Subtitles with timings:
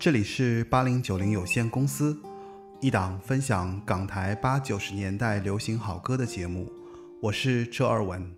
[0.00, 2.16] 这里是八零九零有限公司，
[2.80, 6.72] 一档分享港台八九十年代流行好歌的节目。
[7.20, 8.37] 我是周二文。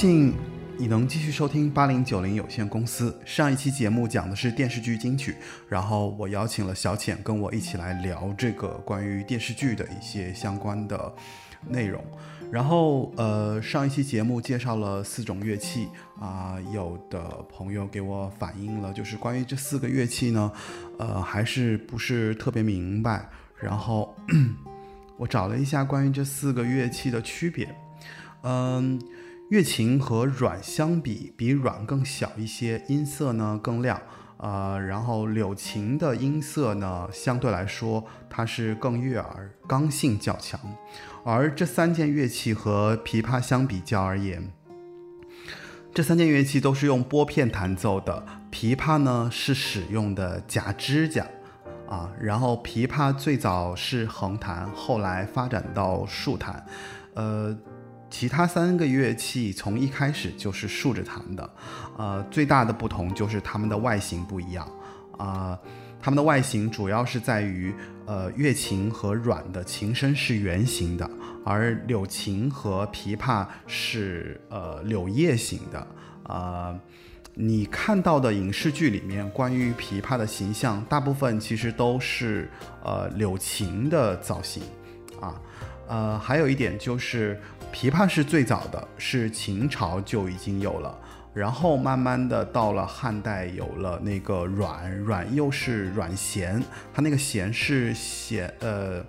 [0.00, 0.32] 兴
[0.78, 3.14] 你能继续收听八零九零有限公司。
[3.26, 5.36] 上一期节目讲的是电视剧金曲，
[5.68, 11.14] 然后我邀请了小浅跟我一起来聊这个关于电视剧的一些相关的
[11.68, 12.02] 内容。
[12.50, 15.86] 然后呃，上一期节目介绍了四种乐器
[16.18, 17.20] 啊、有的
[17.50, 20.50] 朋友给我反映了，就是关于这四个乐器呢，
[20.98, 23.28] 呃，还是不是特别明白。
[23.54, 24.16] 然后
[25.18, 27.68] 我找了一下关于这四个乐器的区别，
[28.44, 28.98] 嗯，
[29.50, 34.00] 乐琴和阮相比，比阮更小一些，音色呢更亮，
[34.36, 40.60] 呃，然后柳琴的音色呢，相对来说它是更悦耳，刚性较强。
[41.24, 44.52] 而这三件乐器和琵琶相比较而言，
[45.92, 48.24] 这三件乐器都是用拨片弹奏的。
[48.52, 51.26] 琵琶呢是使用的假指甲，
[51.88, 56.64] 啊，然后琵琶最早是横弹，后来发展到竖弹，
[57.14, 57.58] 呃。
[58.10, 61.50] 其他三个乐器从一开始就是竖着弹的，
[61.96, 64.68] 呃，最大的不同就是它们的外形不一样，
[65.16, 65.56] 啊，
[66.00, 67.72] 它们的外形主要是在于，
[68.06, 71.08] 呃，月琴和阮的琴身是圆形的，
[71.44, 75.86] 而柳琴和琵琶是呃柳叶形的，
[76.24, 76.76] 啊，
[77.34, 82.50] 你看到的影视剧里面关于琵琶的形象，大部分其实都是
[82.82, 84.64] 呃柳琴的造型，
[85.20, 85.40] 啊，
[85.86, 87.40] 呃，还有一点就是。
[87.72, 90.98] 琵琶是最早的，是秦朝就已经有了，
[91.32, 96.62] 然后慢慢的到了汉代有了那个阮，阮又是阮咸，
[96.92, 99.02] 它那个咸是咸呃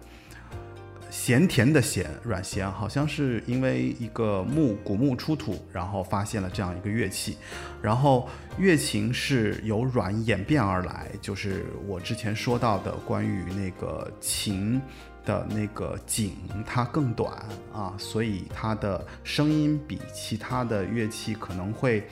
[1.10, 7.38] 咸甜的咸，阮咸好像是因为一个木古木出土，然后发现了这样一个乐器，
[7.82, 14.80] 然后乐琴是由阮演变而来，就是我之前说到的关于那个琴。
[15.26, 16.36] 的那个颈
[16.66, 17.34] 它更短
[17.74, 22.08] 啊，所以它的声音比其他的乐器可能会，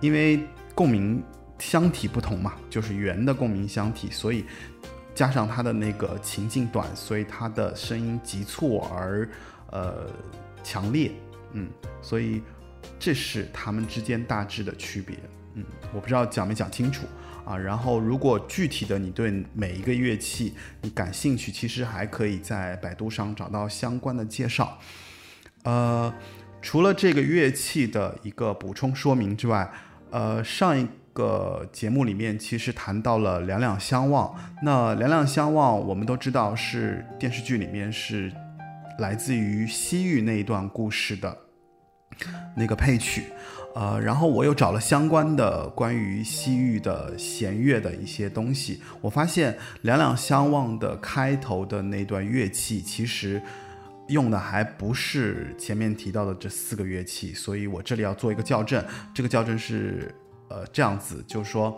[0.00, 1.22] 因为共鸣
[1.58, 4.44] 箱体不同嘛，就是圆的共鸣箱体，所以
[5.14, 9.28] 加上它的那个琴颈短，所以它的声音急促而
[9.70, 10.06] 呃
[10.62, 11.10] 强烈，
[11.52, 11.68] 嗯，
[12.02, 12.42] 所以
[12.98, 15.16] 这是它们之间大致的区别，
[15.54, 17.06] 嗯，我不知道讲没讲清楚。
[17.44, 24.78] 啊，然后如果具体的你对每一个乐器你感兴趣，其实还可以在百度上找到相关的介绍。
[25.64, 26.12] 呃，
[26.62, 29.70] 除了这个乐器的一个补充说明之外，
[30.10, 34.28] 呃，上一个节目里面其实谈到了《两两相望》，
[34.62, 38.32] 那《两两相望》我们都知道是电视剧里面是
[38.98, 41.36] 来自于西域那一段故事的
[42.56, 43.24] 那个配曲。
[43.74, 53.42] 呃，然后我又找了相关的关于西域的弦乐的一些东西，我发现《两两相望》的开头的那段乐器，其实
[54.06, 58.84] 用的还不是前面提到的这四个乐器，所以我这里要做一个校正。
[59.12, 60.14] 这个校正是，
[60.48, 61.72] 呃，这样子，就是说，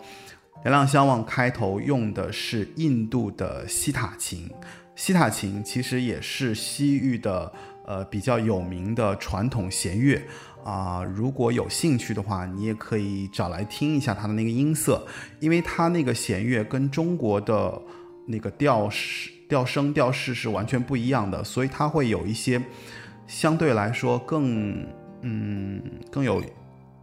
[0.65, 4.47] 《两两相望》开头用的是印度的西塔琴，
[4.95, 7.51] 西塔琴其实也是西域的，
[7.87, 10.21] 呃，比较有名的传统弦乐。
[10.67, 15.07] 啊，如果有兴趣的话，你也可以找来听一下它的那个音色，
[15.39, 17.81] 因为它那个弦乐跟中国的
[18.25, 22.61] 那个调式、调声、调式是完全不一样的，所以它会有一些
[23.27, 24.85] 相对来说更
[25.21, 25.81] 嗯
[26.11, 26.43] 更有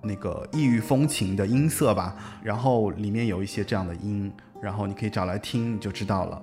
[0.02, 2.14] 那个异域风情的音色吧。
[2.42, 6.42] 然后里面有一些这样的音，然后你可以找来听，你就知道了。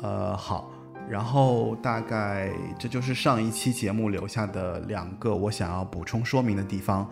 [0.00, 0.70] 呃，好。
[1.10, 2.48] 然后大概
[2.78, 7.10] 这就是上一期节目留下的两个我想要补充说明的地方。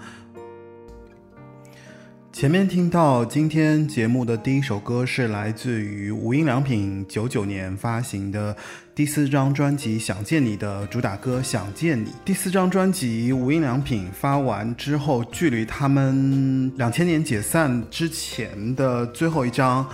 [2.31, 8.57] 前面听到今天节目的第一首歌是来自于无印良品九九年发行的
[8.95, 12.11] 第四张专辑《想见你》的主打歌《想见你》。
[12.25, 19.85] 第四张专辑无印良品发完之后，距离他们两千年解散之前的最后一张。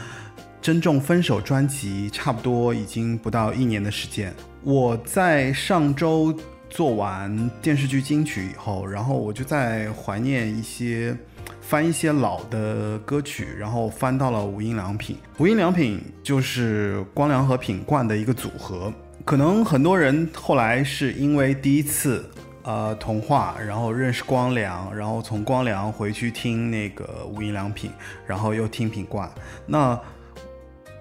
[0.65, 4.35] 珍重分手专辑差不多已经不到一年的时间。
[4.63, 6.35] 我在上周
[6.71, 11.15] 做完电视剧金曲以后，然后我就在怀念一些，
[11.61, 15.19] 翻一些老的歌曲，然后翻到了无印良品。
[15.37, 18.91] 无印良品就是光良和品冠的一个组合。
[19.27, 22.25] 可能很多人后来是因为第一次
[22.63, 27.91] 呃童话，然后认识光良，然后从光良回去听那个无印良品，
[28.27, 29.31] 然后又听品冠。
[29.67, 30.01] 那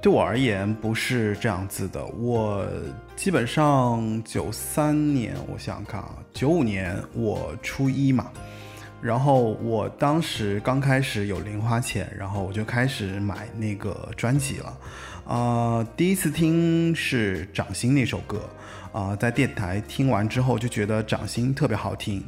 [0.04, 2.68] 对我而言不是这样子的，我
[3.16, 8.30] 基本上九三年，我想想看啊，九五年我初一嘛，
[9.02, 14.78] 然后我当时刚开始有零花钱，然后我就开始买那个专辑了，
[15.26, 18.42] 啊，第一次听是掌心那首歌，
[18.92, 22.22] 啊，在电台听完之后就觉得掌心特别好听。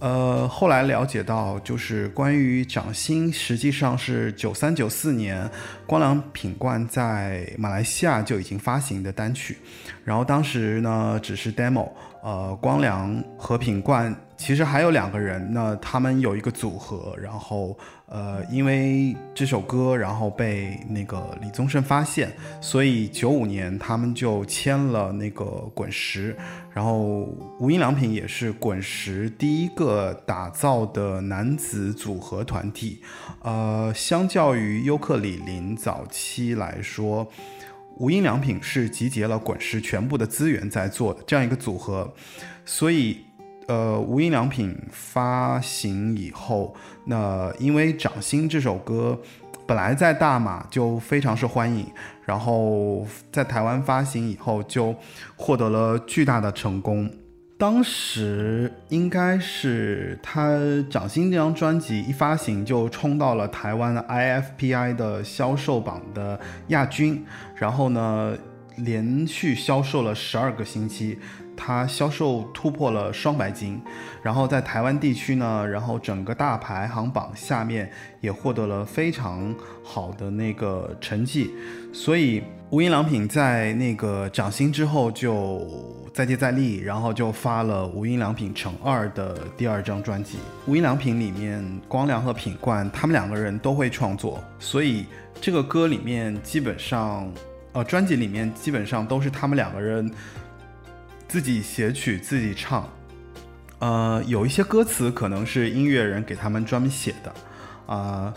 [0.00, 5.48] 呃，后来了解到，就是关于掌心，实际上是九三九四年
[5.86, 9.56] 光良品冠在马来西亚就已经发行的单曲，
[10.04, 11.88] 然后当时呢只是 demo，
[12.22, 17.76] 呃，光良和品冠其实还有两个人，那他们有一个组合，然后
[18.06, 26.36] 呃，因为这首歌，然后被那个李宗盛发现，所以九五年他们就签了那个滚石，
[26.72, 27.28] 然后
[27.60, 33.00] 无印良品也是滚石第一个打造的男子组合团体，
[33.42, 37.26] 呃，相较于优客李林早期来说，
[37.98, 42.12] 无印良品是集结了滚石全部的资源在做的这样一个组合，
[42.64, 43.24] 所以。
[43.66, 46.74] 呃，无印良品发行以后，
[47.06, 49.18] 那因为《掌心》这首歌
[49.66, 51.86] 本来在大马就非常受欢迎，
[52.26, 54.94] 然后在台湾发行以后就
[55.36, 57.10] 获得了巨大的成功。
[57.56, 60.50] 当时应该是他
[60.88, 68.36] 《掌心》这张专辑一发行就冲到了台湾的 IFPI 的销售榜的亚军，然后呢，
[68.76, 71.18] 连续销售了十二个星期。
[71.56, 73.80] 它销售突破了双白金，
[74.22, 81.50] 然后在台湾地区呢，然后整个大排行榜下面也获得了非常好的那个成绩，
[81.92, 85.66] 所以无印良品在那个涨薪之后就
[86.12, 90.38] 再接再厉，然后就发了无印良品乘二的第二张专辑。
[90.66, 95.06] 无印良品里面光良和品冠他们两个人都会创作，所以
[95.40, 97.30] 这个歌里面基本上，
[97.72, 100.10] 呃，专辑里面基本上都是他们两个人。
[101.34, 102.88] 自己写曲自己唱，
[103.80, 107.34] 呃，有一些歌词可能是音乐人给他们专门写的，
[107.92, 108.32] 啊，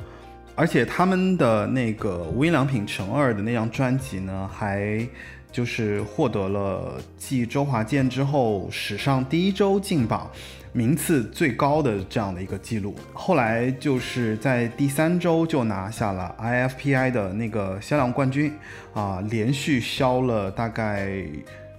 [0.55, 5.07] 而且他们的那个无印良品乘二的那张专辑呢，还
[5.51, 10.27] 就是获得了继周华健之后史上第一周进榜
[10.73, 12.95] 名次最高的这样的一个记录。
[13.13, 18.51] 后来就是在第三周就拿下了 IFPI 的那个销量冠军，
[18.95, 21.21] 啊，连续销了大概。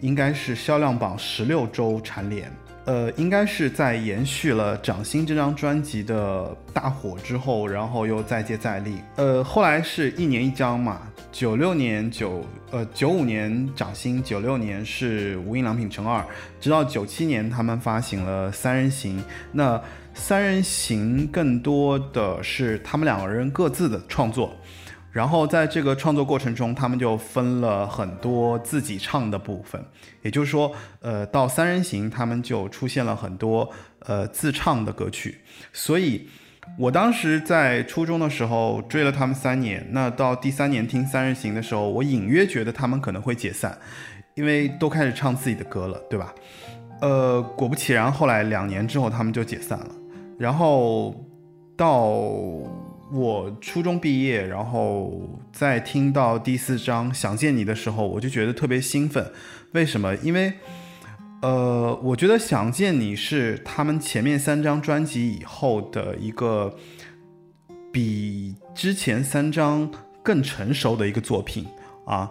[0.00, 2.50] 应该是销量榜十六周蝉联，
[2.84, 11.02] 呃，应该是在延续了《掌心》这张专辑的大火之后，然后又再接再厉，呃，后来是一年一张嘛，
[11.32, 16.24] 九六年九，呃，九五年《掌心》，九六年是无印良品乘二，
[16.60, 19.18] 直到九七年他们发行了《三人行》，
[19.52, 19.76] 那
[20.14, 24.54] 《三人行》更多的是他们两个人各自的创作。
[25.10, 29.82] 然后在这个创作过程中，他们就分了很多自己唱的部分，
[30.22, 33.68] 也就是说，呃，到三人行，他们就出现了很多
[34.00, 35.38] 呃自唱的歌曲。
[35.72, 36.28] 所以，
[36.78, 43.76] 我当时在初中的时候追了他们三年，那到第三年听三人行的时候，我隐约觉得他们可能会解散，
[44.34, 46.34] 因为都开始唱自己的歌了，对吧？
[47.00, 49.90] 呃，果不其然，后来两年之后他们就解散了。
[50.38, 51.14] 然后
[51.76, 52.12] 到。
[53.10, 59.32] 我初中毕业，然后在听到第四章《想见你》的时候，我就觉得特别兴奋。
[59.72, 60.14] 为什么？
[60.16, 60.52] 因为，
[61.40, 66.76] 呃，我觉得《想见你》是他们前面三张专辑以后的一个
[67.90, 69.90] 比之前三张
[70.22, 71.66] 更成熟的一个作品
[72.04, 72.30] 啊。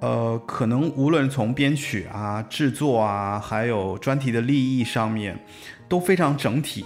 [0.00, 5.38] 呃，可能无论从编曲啊、制作啊，还有专题的立意上面，
[5.88, 6.84] 都非常整体。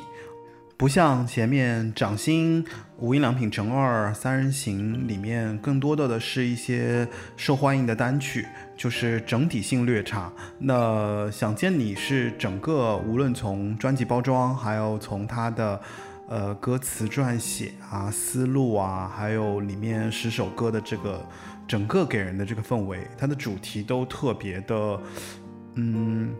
[0.78, 2.62] 不像前面掌心、
[2.98, 10.30] 无印良品乘二、三人行里面，更多的的是一些受欢迎的单曲，就是整体性略差。
[10.58, 15.80] 那想见你是整个无论从专辑包装，还有从它的
[16.28, 21.26] 呃歌词撰写啊、思路啊，还有里面十首歌的这个
[21.66, 25.00] 整个给人的这个氛围，它的主题都特别的
[25.76, 26.34] 嗯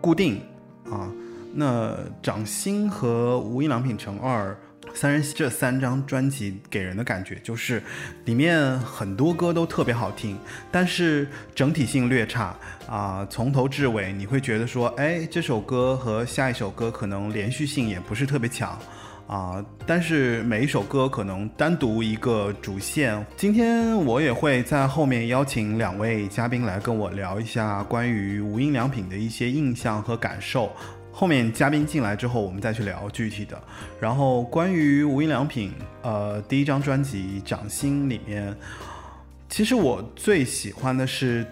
[0.00, 0.40] 固定
[0.88, 1.10] 啊。
[1.58, 4.54] 那掌心和无印良品乘二
[4.94, 7.82] 三人这三张专辑给人的感觉就是，
[8.24, 10.38] 里面很多歌都特别好听，
[10.70, 12.54] 但是整体性略差
[12.86, 13.26] 啊。
[13.28, 18.78] 从头至尾你会觉得说，哎，这首歌和下一首歌可能连续性也不是特别强
[19.26, 19.64] 啊。
[19.86, 23.26] 但是每一首歌可能单独一个主线。
[23.36, 30.70] 今天我也会在后面邀请两位嘉宾来跟我聊一下关于无印良品的一些印象和感受。
[31.18, 33.58] 后面嘉宾进来之后，我们再去聊具体的。
[33.98, 38.54] 然后关于无印良品，呃，第一张专辑《掌心》里面，
[39.48, 41.46] 其实我最喜欢的是，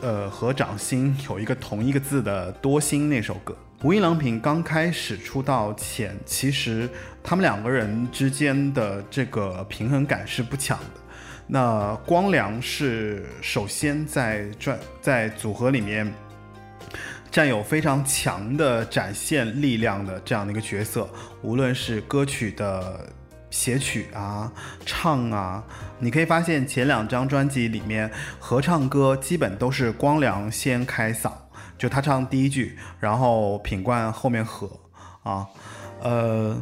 [0.00, 3.56] 呃，和《掌心》有一个同一个字的《多心》那首歌。
[3.82, 6.88] 无印良品刚开始出道前，其实
[7.20, 11.00] 他们两个人之间的这个平衡感是不强的。
[11.48, 16.08] 那光良是首先在专在组合里面。
[17.30, 21.08] 占有非常强的展现力量的这样的一个角色，
[21.42, 23.06] 无论是歌曲的
[23.50, 24.50] 写曲啊、
[24.84, 25.62] 唱啊，
[25.98, 31.32] 你可以发现前两张专辑里面合唱歌基本都是光良先开嗓，
[31.76, 34.68] 就他唱第一句，然后品冠后面和，
[35.22, 35.46] 啊，
[36.00, 36.60] 呃，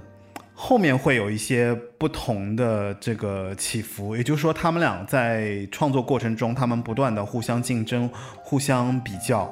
[0.54, 8.10] 后面会有一些不同的这个起伏，也就是说，他们俩在创作过程中，他们不断的互相竞争、
[8.42, 9.42] 互相比较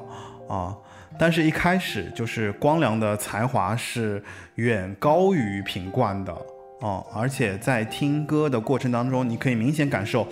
[0.48, 0.76] 啊。
[1.18, 4.22] 但是，一开始就是光良的才华是
[4.56, 6.32] 远高于品冠的
[6.80, 10.26] 哦，而且在听歌的过程当中，你可以明显感受，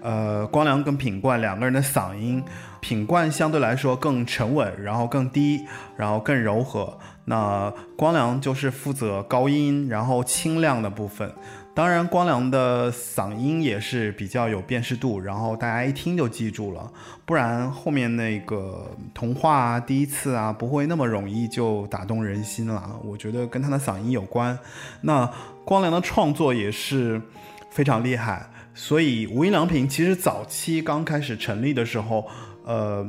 [0.00, 2.42] 呃，光良跟品冠两个人的嗓音，
[2.80, 5.66] 品冠相对来说更沉稳，然后更低，
[5.96, 6.96] 然后更柔和。
[7.24, 11.30] 那光良就是负责高音，然后清亮的部分。
[11.78, 16.92] 当然，光良的嗓音也是比较有辨识度，然后大家一听就记住了。
[17.24, 22.98] 不然后面那个童话啊、第一次啊，不会那么容易就打动人心了。
[23.04, 24.58] 我觉得跟他的嗓音有关。
[25.02, 25.30] 那
[25.64, 27.22] 光良的创作也是
[27.70, 32.26] 非常厉害，所以无印良品其实早期刚开始成立的时候，
[32.64, 33.08] 呃，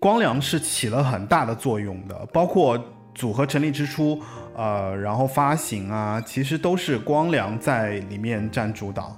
[0.00, 2.76] 光良是起了很大的作用的，包括
[3.18, 4.22] 组合成立之初。
[4.54, 9.16] 呃，然后发行啊，其实都是光良在里面占主导。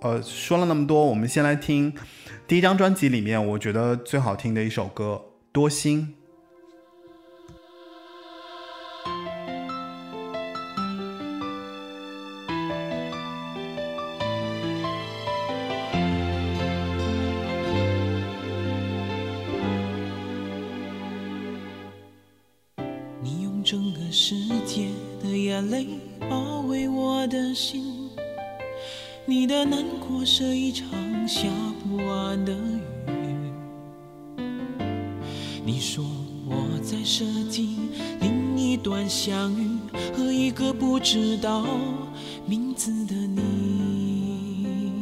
[0.00, 1.92] 呃，说了那么多，我们先来听
[2.46, 5.20] 第一张专辑里面我觉得最好听的一首歌
[5.52, 6.14] 《多心》。
[30.30, 30.86] 是一场
[31.26, 31.48] 下
[31.82, 33.50] 不完的雨。
[35.64, 36.04] 你说
[36.46, 37.78] 我在设计
[38.20, 39.78] 另一段相遇
[40.14, 41.64] 和一个不知道
[42.44, 44.92] 名字的你。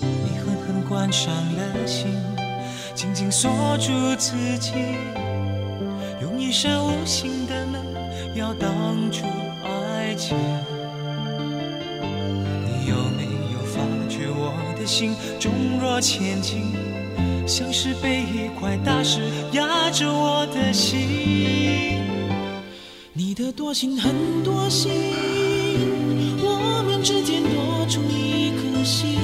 [0.00, 2.06] 你狠狠关上了心，
[2.94, 4.74] 紧紧锁住自己，
[6.22, 7.84] 用一扇无形的门
[8.36, 8.70] 要挡
[9.10, 9.24] 住
[9.64, 10.38] 爱情。
[14.90, 16.74] 心重若千斤，
[17.46, 19.20] 像是被一块大石
[19.52, 22.02] 压着我的心。
[23.12, 24.12] 你的多心很
[24.42, 24.90] 多心，
[26.42, 29.16] 我们之间多出一颗心，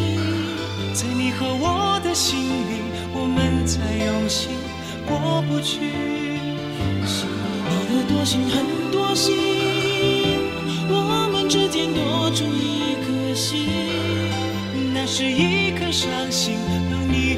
[0.94, 4.50] 在你和我的心里，我们才用心
[5.04, 5.80] 过不去。
[7.68, 9.34] 你的多心很多心，
[10.88, 13.95] 我们之间多出一颗心。
[15.06, 16.58] 是一颗伤心，
[16.90, 17.35] 让你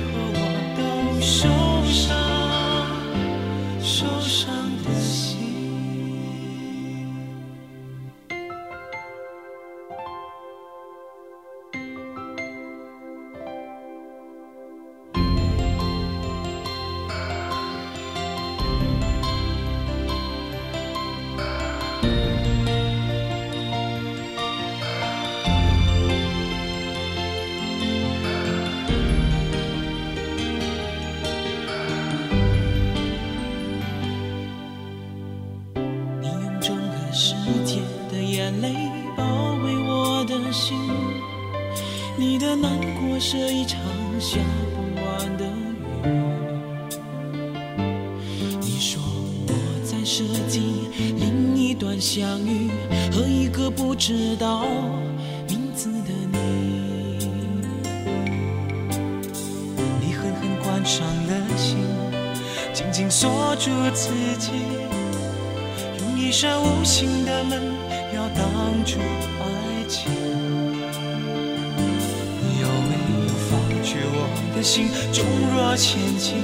[74.58, 76.42] 的心重若千斤，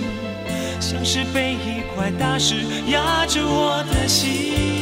[0.80, 2.54] 像是被一块大石
[2.86, 4.73] 压着我的心。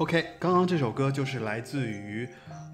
[0.00, 2.26] OK，刚刚这首歌就是来自于，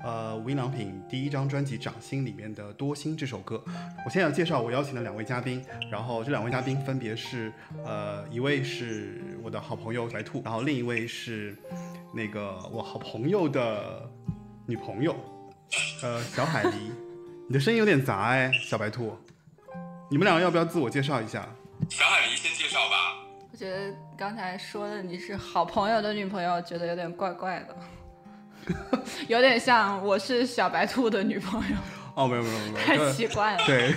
[0.04, 3.60] 呃，无印良品第一张专辑《掌心》里面的《多心》这首歌。
[4.04, 5.60] 我现在要介绍我邀请的两位嘉宾，
[5.90, 7.52] 然后这两位嘉宾分别是，
[7.84, 11.56] 呃，一位是我的好朋友白兔，然后另一位是
[12.14, 14.08] 那个我好朋友的
[14.64, 15.16] 女朋友，
[16.04, 16.74] 呃，小海狸。
[17.48, 19.16] 你的声音有点杂哎，小白兔，
[20.08, 21.44] 你们两个要不要自我介绍一下？
[21.90, 22.25] 小海。
[23.56, 27.74] 我觉得刚才说的你是好朋友的女朋友，觉得有点怪怪的，
[29.28, 31.76] 有点像我是小白兔的女朋友。
[32.16, 33.64] 哦，没有没有没有， 太奇怪了。
[33.64, 33.94] 对。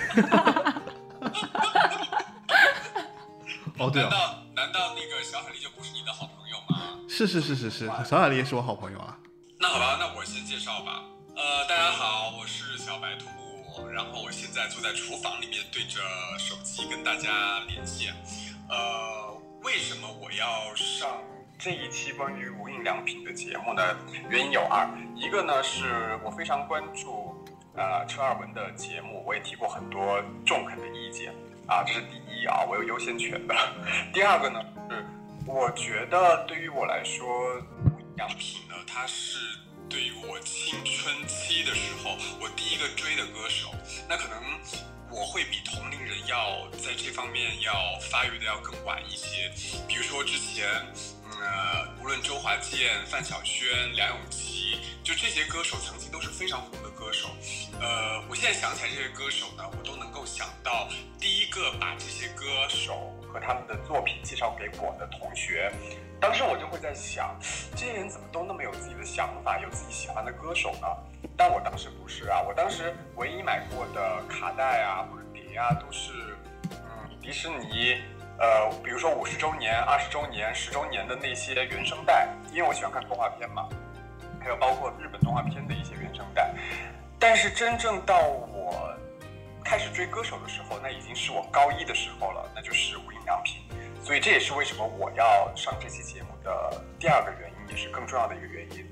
[3.78, 6.98] 哦，对难道难道那个小海狸就不是你的好朋友吗？
[7.06, 9.18] 是是是是是，小海狸也是我好朋友啊。
[9.58, 11.02] 那好吧，那我先介绍吧。
[11.36, 16.00] 呃，大家好，我是小白兔，然后我现在坐在厨房里面，对着
[16.38, 18.14] 手机跟大家连线。
[18.70, 19.29] 呃。
[19.62, 21.18] 为什么我要上
[21.58, 23.82] 这一期关于无印良品的节目呢？
[24.30, 27.34] 原因有二，一个呢是我非常关注
[27.76, 31.34] 呃车尔文的节目，我也提过很多中肯的意见
[31.66, 33.54] 啊，这是第一啊，我有优先权的。
[34.14, 35.04] 第二个呢是
[35.46, 37.26] 我觉得对于我来说，
[37.84, 39.38] 无印良品呢，它是
[39.90, 43.68] 对于我青春期的时候我第一个追的歌手，
[44.08, 44.40] 那可能。
[45.10, 49.50] 我会比同龄人要在这方面要发育的要更晚一些，
[49.88, 50.68] 比如说之前，
[51.40, 57.28] 呃，无论周华健、范晓萱、梁咏琪，就这些歌手曾经都是非常红的歌手。
[57.80, 65.72] 呃，我现在想起来这些歌手呢，我都能够想到第一个把这些歌手和他们的作品介绍给我的同学。
[66.20, 67.34] 当时我就会在想，
[67.74, 70.86] 这些人怎么都那么有自己的想法，有自己喜欢的歌手呢？
[71.36, 76.12] 但我当时不是啊，我当时唯一买过的卡带啊或者碟啊，都是
[76.70, 78.02] 嗯迪士尼，
[78.38, 83.66] 呃，比如说五十周年、二十周年、十周年的那些原声带，因为我喜欢看动画片嘛，
[84.40, 86.54] 还有包括日本动画片的一些原声带。
[87.18, 88.94] 但是真正到我
[89.64, 93.62] 开始追歌手的时候，那已经是我高一的时候了，那就是无印良品。
[94.02, 98.84] 所以这也是为什么我要上这期节目的第二个原因，也是更重要的一个原因。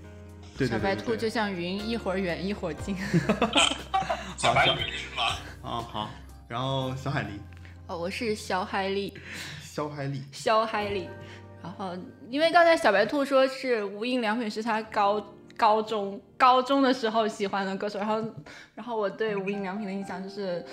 [0.56, 2.96] 对小白兔就像云，一会儿远一会儿近。
[4.36, 5.24] 小白云是吗？
[5.62, 6.10] 啊好，
[6.46, 7.38] 然后小海狸。
[7.86, 9.12] 哦，我是小海狸。
[9.62, 10.20] 小海狸。
[10.30, 11.08] 小海狸。
[11.62, 11.96] 然后，
[12.28, 15.24] 因为刚才小白兔说是无印良品是他高
[15.56, 18.22] 高中高中的时候喜欢的歌手，然后，
[18.74, 20.64] 然后我对无印良品的印象就是。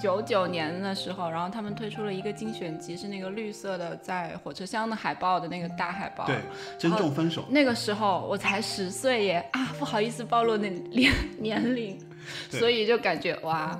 [0.00, 6.24] 九九年的时候，然后他们推出了一个精选集，是那个绿色的在火车厢的海报的那个大海报。
[6.26, 6.36] 对，
[6.78, 7.44] 珍重分手。
[7.50, 11.98] 那个时候我才十岁耶啊，不好意思暴露那年年龄，
[12.50, 13.78] 所以就感觉哇，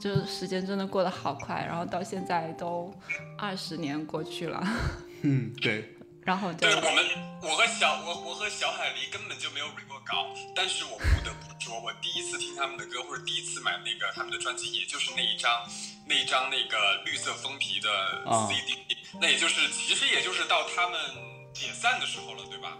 [0.00, 2.92] 就时间真的过得好快，然后到现在都
[3.38, 4.66] 二十年过去了。
[5.22, 5.93] 嗯，对。
[6.24, 7.04] 然后对我们，
[7.42, 15.50] 我和小我我和小海狸根本就没有 re 过稿，但是我不得不说，我第一次听他们的歌或者第一次买那个他们的专辑，也就是那一张
[16.06, 17.88] 那一张那个绿色封皮的
[18.48, 18.78] CD，
[19.20, 20.98] 那也就是其实也就是到他们
[21.52, 22.78] 解散的时候了，对吧？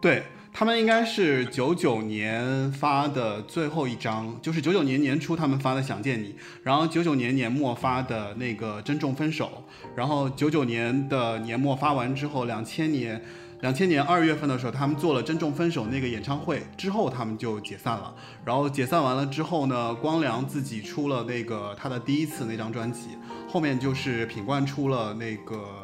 [0.00, 0.22] 对
[0.56, 6.28] 他们应该是九九年发的最后一张，就是九九年年初他们发的《想见你》，
[6.62, 9.64] 然后九九年年末发的那个《珍重分手》，
[9.96, 13.20] 然后九九年的年末发完之后，两千年
[13.62, 18.14] 两千年二月份的时候，他们做了《珍重分手》那个演唱会之后，他们就解散了。
[18.44, 25.83] 然后解散完了之后呢，光良自己出了那个他的第一次那张专辑，后面就是品冠出了那个。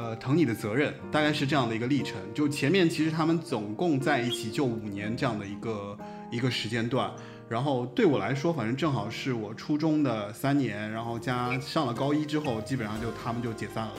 [0.00, 5.98] 呃，疼你的责任大概是这样的一个历程，就前面其实他们总共在一起就五年这样的一个
[6.30, 7.12] 一个时间段，
[7.50, 13.94] 然后对我来说，反正正好是我初中的三年，然后加上了高一之后，基本上就他们就解散了，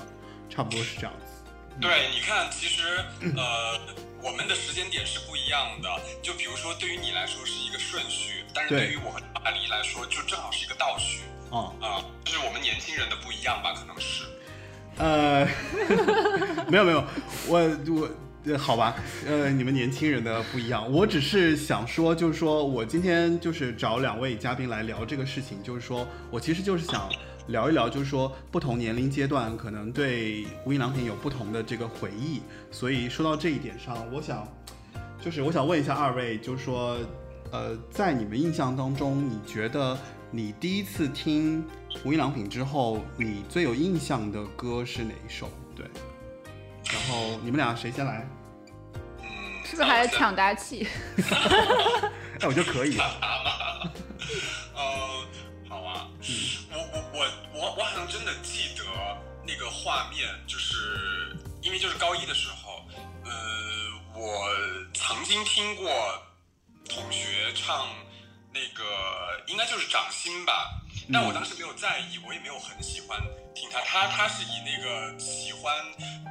[0.49, 1.43] 差不多是这样子。
[1.79, 2.97] 对，你看，其实
[3.37, 3.79] 呃，
[4.23, 5.89] 我们的时间点是不一样的，
[6.23, 11.21] 就比如说对于你来说是一个顺序，但是对于我和阿狸来说，就正好是一个倒序。
[11.51, 14.23] 啊啊，就是我们年轻人的不一样吧，可能是。
[14.97, 15.47] 呃，
[16.69, 17.03] 没有没有，
[17.47, 18.95] 我我好吧，
[19.27, 27.09] 呃，你们年轻人的不一样，我只是想说，就是说我今天就是找两位嘉宾来聊这个事情，就是说我其实就是想
[27.47, 34.47] 聊一聊，就是说不同年龄阶段可能对无印良品有不同的这个回忆，所以说到这一点上，我想
[35.23, 36.97] 就是我想问一下二位，就是说
[37.51, 39.97] 呃，在你们印象当中，你觉得
[40.31, 41.63] 你第一次听
[42.03, 45.49] 无印良品之后，你最有印象的歌是哪一首？
[45.75, 45.85] 对，
[46.91, 48.27] 然后你们俩谁先来？
[49.21, 50.87] 嗯，是不是还是抢答器？
[52.41, 52.97] 哎，我觉得可以。
[54.73, 54.81] 呃，
[55.69, 56.07] 好啊，
[56.71, 58.83] 我我我我我好像真的记得
[59.45, 62.81] 那个画面，就是因为就是高一的时候，
[63.25, 63.31] 呃，
[64.15, 64.49] 我
[64.93, 65.85] 曾经听过
[66.89, 67.87] 同学唱
[68.51, 68.83] 那个
[69.47, 70.80] 应该就是掌心吧，
[71.11, 73.21] 但我当时没有在意，我也没有很喜欢
[73.55, 75.73] 听他，他他是以那个喜欢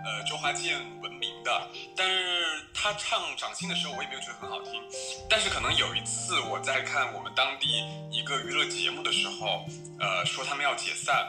[0.04, 4.82] 呃周华健闻名的，但是他唱掌心的时候，我也没有觉得很好听。
[5.28, 9.66] 但是可能有一次我在看我们当地一个娱乐节目的时候，
[9.98, 11.26] 呃，说他们要解散，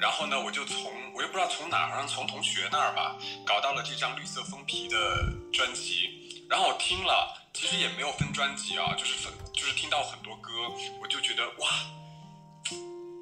[0.00, 4.96] 然后呢，我就从我也不知道从哪儿，好像从同学那儿吧，搞到了这张绿色封皮的
[5.52, 10.50] 专辑，然后我听了，其实也没有分专辑啊，就是分就是听到很多歌，
[11.00, 11.68] 我就觉得哇，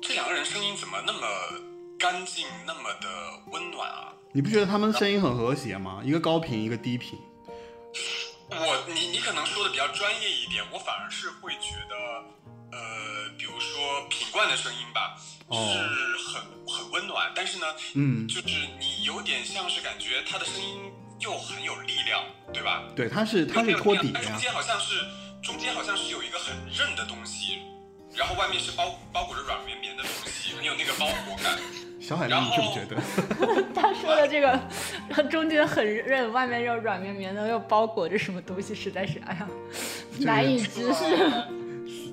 [0.02, 1.20] 这两个人声音怎么那么
[1.98, 3.08] 干净，那么的
[3.52, 4.12] 温暖啊！
[4.32, 6.00] 你不觉得他们声音很和谐吗？
[6.04, 7.18] 一个高频，一个低频。
[8.50, 11.96] 我你你可能说的比较专业一点，我反而是会觉得，
[12.72, 18.48] 呃，比如说品冠的声音吧，哦是很很温暖，但是呢，嗯，就是
[18.80, 22.82] 你有点像是感觉他的声音又很有力量，对吧？
[22.96, 24.36] 对，他是他是托底的呀。
[24.36, 24.94] 间好像是
[25.42, 27.58] 中间好像是有一个很韧的东西，
[28.16, 31.58] 然后外面是包包裹着软绵绵的东西，很有那个包裹感。
[32.00, 32.96] 小海丽，你觉不后觉得？
[33.74, 34.58] 他说的这个
[35.30, 39.48] 中间很韧，外面又软绵绵的，又包裹着什么东西，实在是哎呀
[40.18, 41.16] 难以直视。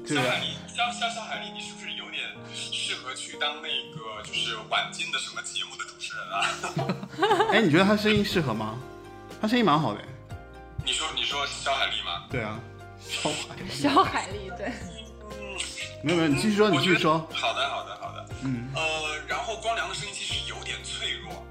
[0.05, 7.49] 这个肖海丽，肖肖肖海丽，你是不是有点适合去当那个就是晚间的什么节目的主持人啊？
[7.51, 8.77] 哎，你觉得他声音适合吗？
[9.41, 10.01] 他声音蛮好的。
[10.85, 12.25] 你说你说小海丽吗？
[12.29, 12.59] 对啊，
[12.99, 13.69] 小海丽。
[13.69, 14.96] 小海丽对，嗯，
[16.01, 17.19] 没有没有，你继续说，你继续说。
[17.33, 18.25] 好的好的好的。
[18.43, 18.81] 嗯，呃，
[19.27, 21.43] 然后光良的声音其实有点脆弱，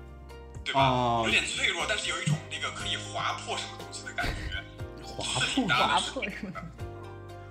[0.64, 0.80] 对吧？
[0.80, 4.62] 哦有点脆弱，但是有一种那个可以划破什么东西的感觉，
[5.02, 5.40] 划
[6.00, 6.52] 破，什么？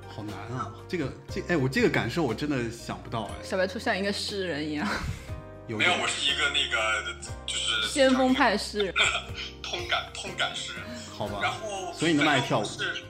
[0.07, 0.71] 好难啊！
[0.87, 4.87] 这个这哎，我这个感受我真的想不到哎，小白兔像一个诗人一样，
[5.67, 7.13] 有没有，我是一个那个
[7.45, 8.93] 就是先锋派诗人。
[9.61, 10.83] 痛感痛感诗人。
[11.11, 11.51] 好吧然？
[11.51, 13.03] 后，所以你那么爱跳舞是，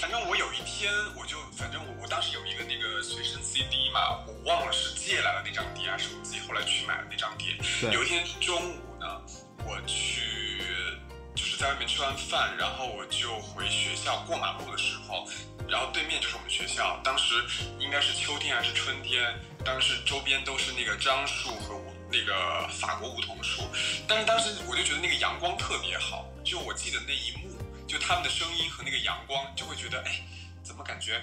[0.00, 7.48] 反正我有一天，我就反正我我当时有一个那个随身 CD 嘛，我忘了是借来了那张碟还是我自己后来去买的那张碟。
[7.90, 9.06] 有一天中午呢，
[9.66, 10.62] 我去
[11.34, 15.26] 就是在外面吃完饭，然后我就回学校过马路的时候，
[15.68, 17.34] 然后对面就是我们学校，当时
[17.80, 19.34] 应该是秋天还是春天，
[19.64, 23.64] 当时周边都是那个樟树和梧那个法国梧桐树，
[24.06, 27.57] 但是当时我就觉得那个阳光特别好，就我记得那一幕，
[27.88, 30.20] 就他们的声音和那个阳光，就会觉得哎，
[30.62, 31.20] 怎么感觉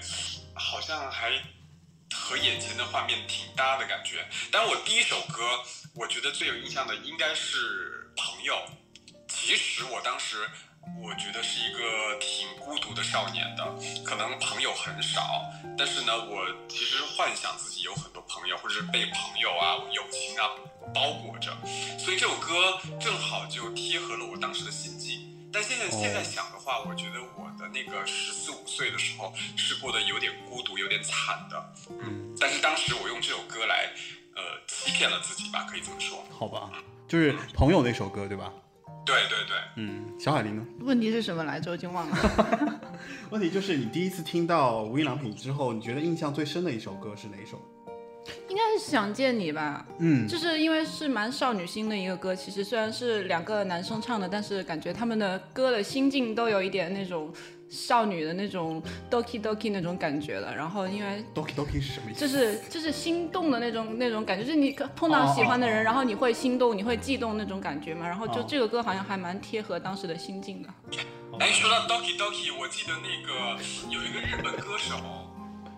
[0.52, 1.30] 好像还
[2.12, 4.26] 和眼前的画面挺搭的感觉。
[4.50, 5.62] 但我第一首歌，
[5.94, 8.54] 我觉得最有印象的应该是《朋友》。
[9.28, 10.48] 其实我当时
[11.00, 13.64] 我觉得是一个挺孤独的少年的，
[14.04, 15.44] 可能朋友很少，
[15.78, 20.50] 但是呢，我其实幻想自己有很多朋友，或者是被朋友啊、友情啊
[20.92, 21.56] 包裹着，
[21.96, 25.35] 所以这首歌正好就贴合了我当时的心境。
[25.56, 31.72] 但现在现在想的话，我觉得我的那个十四五岁的时候是过得有点孤独、有点惨的。
[31.88, 33.90] 嗯，但是当时我用这首歌来，
[34.34, 36.22] 呃，欺骗了自己吧，可以这么说。
[36.30, 36.70] 好吧，
[37.08, 38.52] 就是朋友那首歌对吧？
[39.06, 40.62] 对对对，嗯，小海丽呢？
[40.80, 41.70] 问题是什么来着？
[41.70, 42.80] 我已经忘了。
[43.30, 47.58] 问题就是你第一次听到无印良品之后，你觉得印象最深的一首歌是哪一首？
[48.48, 52.34] 应该是想见你吧，嗯，就是因为是蛮少女心的一个歌。
[52.34, 57.32] 其实虽然是两个男生唱的，但是感觉他们的歌的心境都有一点那种
[57.68, 60.54] 少女的那种 doki doki 那种感觉了。
[60.54, 62.20] 然后因为 Doki Doki 是什么意思？
[62.20, 68.06] 就是就是心动的那种那种感觉，就是你碰到喜欢的人，哦哦哦然后你会心动，你会悸动那种感觉嘛。
[68.06, 70.68] 然后就哦这个歌好像还蛮贴合当时的心境的。
[71.38, 73.62] 哎，说到 Doki Doki，我记得那个
[73.92, 74.94] 有一个日本歌手，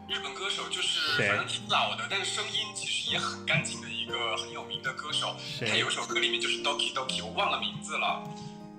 [0.09, 5.37] 日本歌手就是反正挺老的，但是声音其实也很干净的一个很有名的歌手。
[5.61, 8.25] 他有首歌里面就是 Doki Doki，我忘了名字了。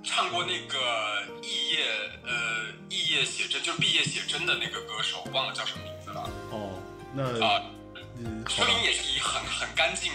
[0.03, 1.85] 唱过那个异业
[2.25, 6.81] 呃异业写真，就是毕业写真的那个歌手，忘了叫什么名字了哦，
[7.13, 7.61] 那啊、
[8.47, 10.11] 声音，也是以很很干净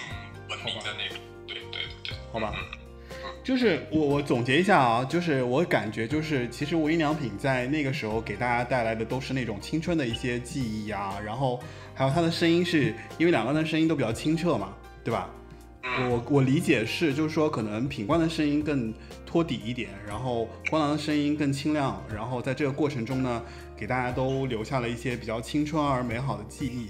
[0.49, 1.21] 闻名的那个。
[1.47, 2.53] 对对对，好吧。
[2.57, 2.84] 嗯
[3.43, 11.61] 就是我我总结一下啊，就是我感觉就是其实无印良品在那个时候给大家带来的都是那种青春的一些记忆啊，然后
[11.95, 15.29] 还有他的声音是因为两个人的声音都比较清澈嘛，对吧？
[16.11, 18.93] 我我理解是，就是说可能品冠的声音更
[19.27, 23.43] 托底一点，然后光良的声音更清亮，然后在这个过程中呢，
[23.77, 26.89] 给大家都留下了一些比较青春而美好的记忆。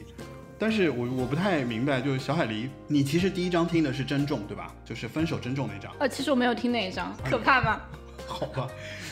[0.59, 4.73] 但是我我不太明白，就是小海狸，你其实第一张听的是《珍重》，对吧？
[4.85, 5.93] 就是分手珍重那张。
[5.99, 7.81] 呃，其实我没有听那一张， 可怕吗？
[8.27, 8.69] 好吧，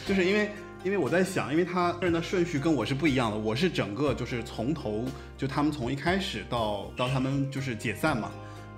[0.06, 0.50] 就是因为
[0.84, 5.04] 因为我在想，因为他个人的顺序跟我是不一样的，我是整个就是从头
[5.36, 8.30] 就他们从一开始到到他们就是解散嘛，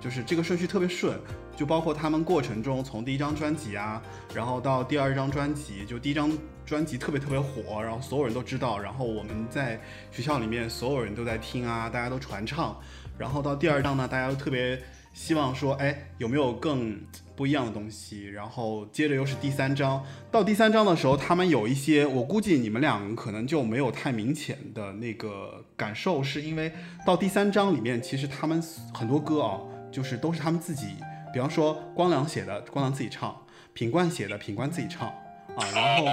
[0.05, 1.19] 就是这个顺序特别顺，
[1.57, 3.99] 就包括他们过程中从第一张专辑啊，
[4.35, 6.31] 然后到第二张专辑，就第一张
[6.63, 12.79] 专辑特别特别火，然后所有人都知道，然后我们在学校里面所有人都在听啊，大家都传唱，
[13.17, 14.79] 然后到第二张呢，大家都特别
[15.11, 17.01] 希望说，哎，有没有更
[17.35, 18.27] 不一样的东西？
[18.27, 26.71] 然后接着又是第三章，到第三章的时候，他们有一些，我估计你们俩可能就没有太明显的那个感受，是因为
[27.07, 28.61] 到第三章里面，其实他们
[28.93, 29.59] 很多歌啊，
[29.95, 30.87] 就是都是他们自己，
[31.31, 33.31] 比方说光良写的，光良自己唱；
[33.73, 36.05] 品冠写的，品冠自己唱啊，然后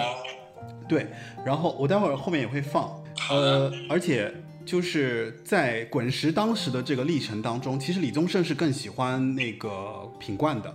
[0.89, 1.09] 对，
[1.45, 4.33] 然后我待会儿后面也会放，呃，而且
[4.65, 10.73] 就是在滚石当时的这个历程当中，其实李宗盛是更喜欢那个品冠的，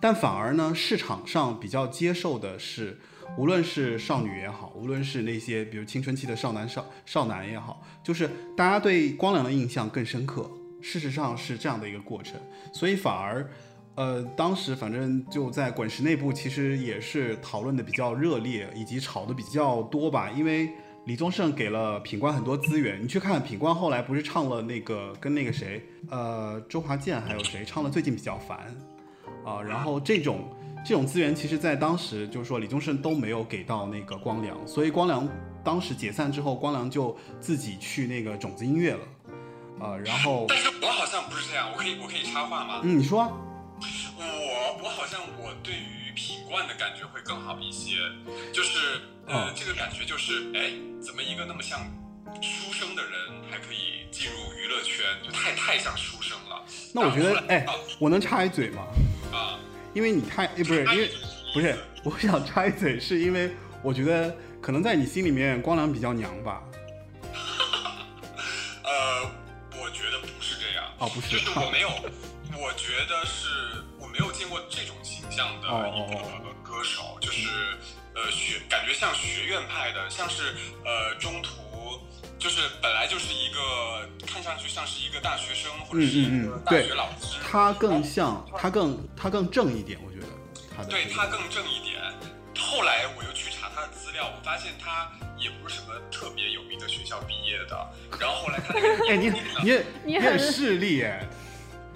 [0.00, 2.98] 但反而呢，市场上比较接受的是，
[3.36, 10.50] 无论是少女也好，无论是那些比如青春期的少男少少男也好，就是大家对光良的印象更深刻。
[10.80, 12.40] 事实上是这样的一个过程，
[12.72, 13.48] 所以反而。
[13.94, 20.30] 呃，当时反正就在滚石内部，其实也是讨论的比较热烈，以及吵的比较多吧。
[20.30, 20.70] 因为
[21.06, 28.72] 李宗盛给了品冠很多资源，你去看品冠后来不是唱了那个跟那个谁，呃，周华健还有谁唱了《最近比较烦》
[29.50, 30.48] 啊，然后这种
[30.86, 35.28] 这种资源，其实在当时就是说李宗盛都没有给到那个光良，所以光良
[35.64, 39.00] 当时解散之后，光良就自己去那个种子音乐了，
[39.80, 42.80] 呃，然后但是我好像不是这样，我可以我可以插话吗？
[42.84, 43.30] 嗯，你说啊。
[44.20, 47.98] 我我好像我对于品冠的感觉会更好一些，
[48.52, 51.78] 就是呃这个感觉就是哎怎么一个那么像
[52.42, 53.12] 书生的人
[53.48, 56.64] 还可以进入娱乐圈，就太太像书生了。
[56.92, 58.82] 那我觉得哎啊我能插一嘴吗？
[59.32, 59.58] 啊
[59.94, 61.10] 因为你太哎不是因为
[61.54, 66.62] 不是，我想插一嘴，是因为我觉得可能在你心里面光良比较娘吧？
[70.98, 71.88] 哦不是就是我没有，
[72.58, 73.48] 我觉得是
[73.98, 77.48] 我没有见过这种形象的哦一哦个歌手，就是
[78.14, 81.56] 呃学感觉像学院派的，像是呃中途。
[82.38, 90.26] 就是本来就是一个看上去像是一个大学生或者是一个大学老师，他更像他更他更正一点，我觉得
[90.76, 92.00] 他的对他更正一点。
[92.58, 97.90] 后来我又去查他的资料，我发现他也不是什么特别有名的学校毕业的。
[98.20, 101.24] 然后后来他那个哎你眼镜呢你你很很势利哎，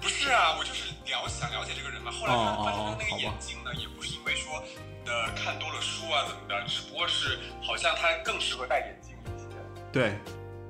[0.01, 2.11] 不是啊，我就是了想了解这个人嘛。
[2.11, 4.63] 后来发现他那个眼镜呢，也不是因为说
[5.05, 9.47] 呃看多了书啊怎么的，只不过是好像他更适合戴眼镜一些。
[9.91, 10.13] 对。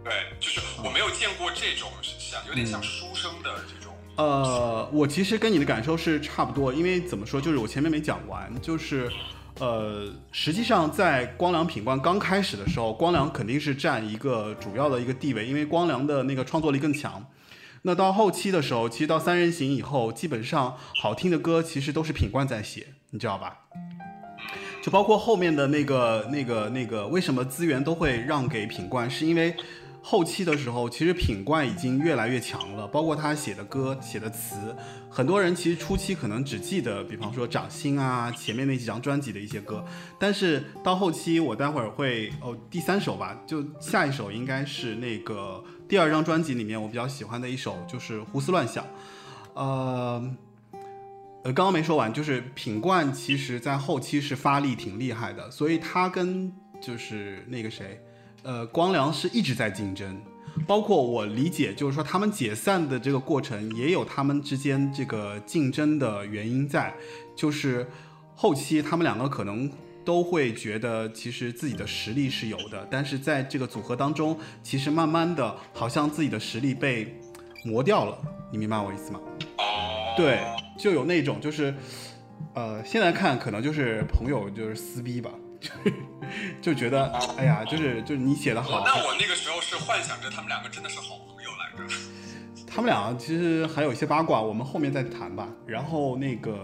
[0.04, 3.96] 对，就是我没有见过这种像有点像书生的这种。
[4.18, 9.10] 呃，我其实跟你的感受是差不多，因为怎么说，就是我前面没讲完，就是，
[9.64, 17.26] 呃，实际上在光良品冠刚开始的时候，光良肯定是占一个主要的一个地位，因为光良的那个创作力更强。
[17.84, 23.58] 那到后期的时候，其实到三人行以后，基本上好听的歌其实都是品冠在写，你知道吧？
[24.82, 29.56] 就包括后面的那个、那个、那个，为什么资源都会让给品冠，是因为
[30.06, 34.76] 后期的时候，其实品冠已经越来越强了，包括他写的歌、写的词，
[35.10, 39.84] 很多人其实初期可能只记得，比方说《掌心》啊，前面那几张专辑的一些歌，
[40.20, 48.84] 但是到后期，我待会儿会哦，第三首吧，就下一首应该是那个第二张专辑里面我比较喜欢的一首，就是《胡思乱想》，
[49.54, 50.36] 呃。
[51.46, 56.50] 呃，刚刚没说完，就是品冠其实在后期是发力挺厉害的，所以他跟
[56.82, 58.02] 就是那个谁，
[58.44, 60.22] 呃，光良是一直在竞争。
[60.68, 66.94] 包括我理解，就是说他们解散的这个过程也有他们之间这个竞争的原因在，
[67.36, 67.88] 就是
[68.36, 69.70] 后期他们两个可能
[70.06, 77.20] 都会觉得其实自己的实力是有的，但是在这个组合当中，其实慢慢的好像自己的实力被
[77.66, 78.16] 磨掉了，
[78.52, 79.20] 你明白我意思吗？
[80.16, 80.40] 对，
[80.78, 81.74] 就有那种就是，
[82.54, 85.32] 呃，现在看可能就是朋友就是撕逼吧，
[85.64, 85.94] 就 是
[86.62, 87.06] 就觉得
[87.38, 91.94] 哎呀，就是就是你写的好哦，，那我那个时候是幻想着他们两个真的是好朋友来着。
[92.68, 95.48] 他们俩其实还有一些八卦，我们后面再谈吧。
[95.66, 96.58] 然后那个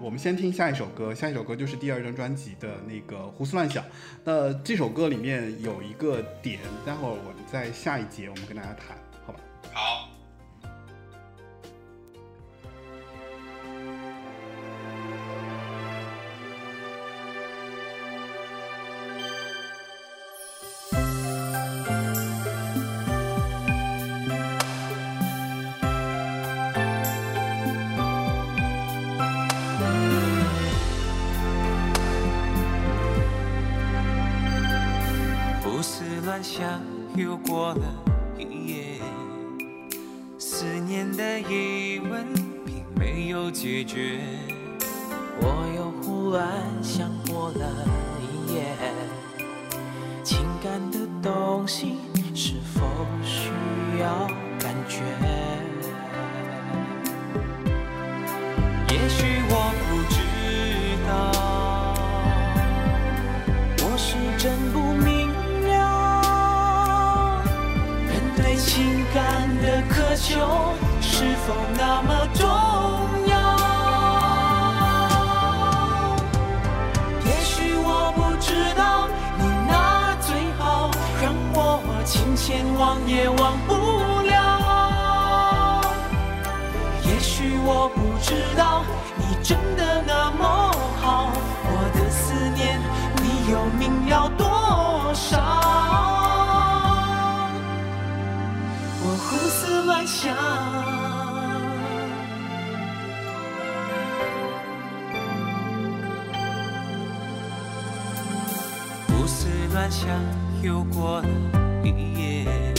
[0.00, 3.82] 我们先听下一首歌，下一首歌就是第二张专辑的那个《胡思乱想》。
[4.22, 8.96] 那这首歌里面有一个点，待会儿我在下一节我们跟大家谈，
[9.26, 9.40] 好吧？
[9.72, 10.05] 好，
[41.16, 42.26] 的疑问
[42.66, 44.20] 并没有解决，
[45.40, 46.46] 我又忽然
[46.82, 47.66] 想过了
[48.20, 48.76] 一夜，
[50.22, 51.96] 情感的东西
[52.34, 52.82] 是否
[53.24, 53.48] 需
[53.98, 54.26] 要
[54.60, 55.00] 感觉？
[58.90, 60.20] 也许我不知
[61.08, 61.12] 道，
[63.78, 65.32] 我是真不明
[65.68, 67.42] 了，
[68.06, 70.36] 人对情感的渴求
[71.26, 72.46] 是否那么重
[73.26, 73.34] 要？
[77.24, 80.88] 也许我不知道，你那最好
[81.20, 83.74] 让我情牵忘也忘不
[84.22, 85.82] 了。
[87.02, 88.84] 也许我不知道，
[89.16, 90.70] 你真的那么
[91.02, 91.32] 好，
[91.64, 92.80] 我的思念
[93.20, 94.46] 你又明了多
[95.12, 95.40] 少？
[99.02, 100.75] 我胡思乱想。
[110.62, 111.28] 又过了
[111.84, 112.74] 一夜，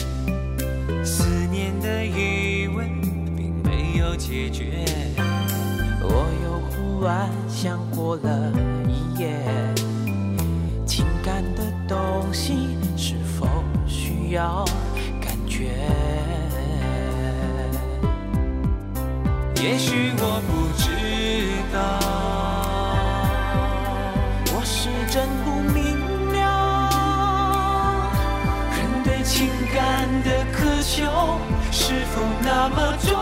[1.06, 2.86] 思念的疑问
[3.34, 4.84] 并没有解决，
[6.02, 8.52] 我又忽然想过了
[8.90, 9.40] 一夜，
[10.86, 11.98] 情感的东
[12.34, 13.48] 西是否
[13.88, 14.66] 需要
[15.22, 15.78] 感觉？
[19.56, 20.67] 也许我不
[32.60, 33.14] 那么重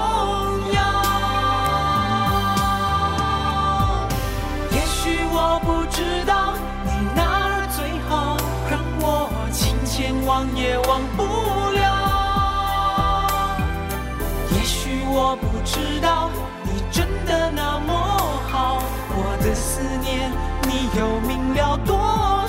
[0.72, 0.80] 要？
[4.72, 6.54] 也许我不知道
[6.86, 7.78] 你哪儿最
[8.08, 8.38] 好，
[8.72, 11.24] 让我情牵忘也忘不
[11.74, 11.84] 了。
[14.52, 16.30] 也许我不知道
[16.64, 17.92] 你真的那么
[18.50, 20.32] 好，我的思念
[20.64, 22.45] 你又明了多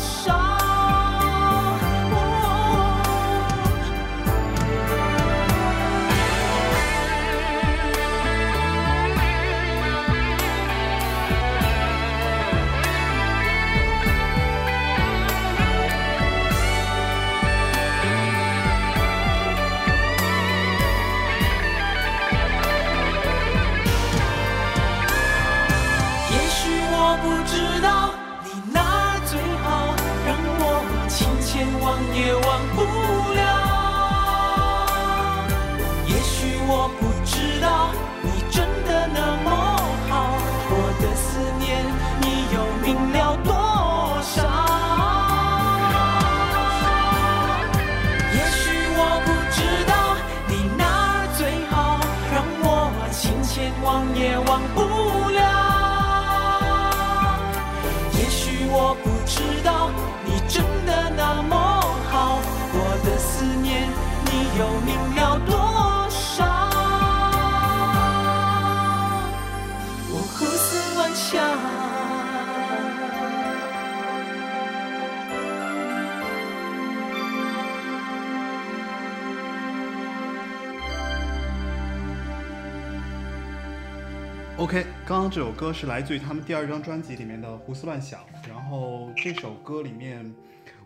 [85.06, 90.34] 刚刚这首歌是来自于他们第二张专辑里面的《胡思乱想》，然后这首歌里面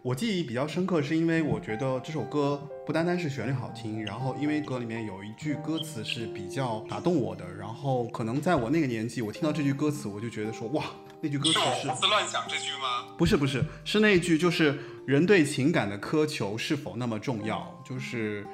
[0.02, 10.84] 我记忆比较深刻，是因为我觉得这首歌不单单是旋律好听，然后因为歌里面有一句歌词是比较打动我的，然后可能在我那个年纪，我听到这句歌词，我就觉得说哇，
[11.22, 13.06] 那句歌词是是胡思乱想这句吗？
[13.16, 17.74] 不是不是，是那一句，就是人对情感的苛求是否那么重要？
[17.82, 18.46] 就是，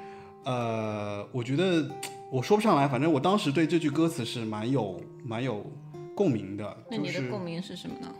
[0.45, 1.91] 呃，我觉得
[2.29, 5.65] 我说不上来，反正我当时对这句歌词是蛮有蛮有
[6.13, 6.77] 共鸣的。
[6.91, 8.13] 那你的共鸣是什么呢？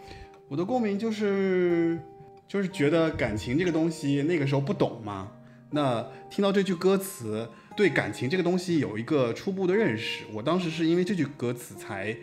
[0.48, 2.00] 我的共鸣就是
[2.48, 5.30] 就是觉得感情这个东西那个时候不懂嘛，
[5.72, 10.24] 那听到这句歌词，对感情这个东西有一个初步的认识。
[10.34, 12.16] 我当时是因为这句歌词才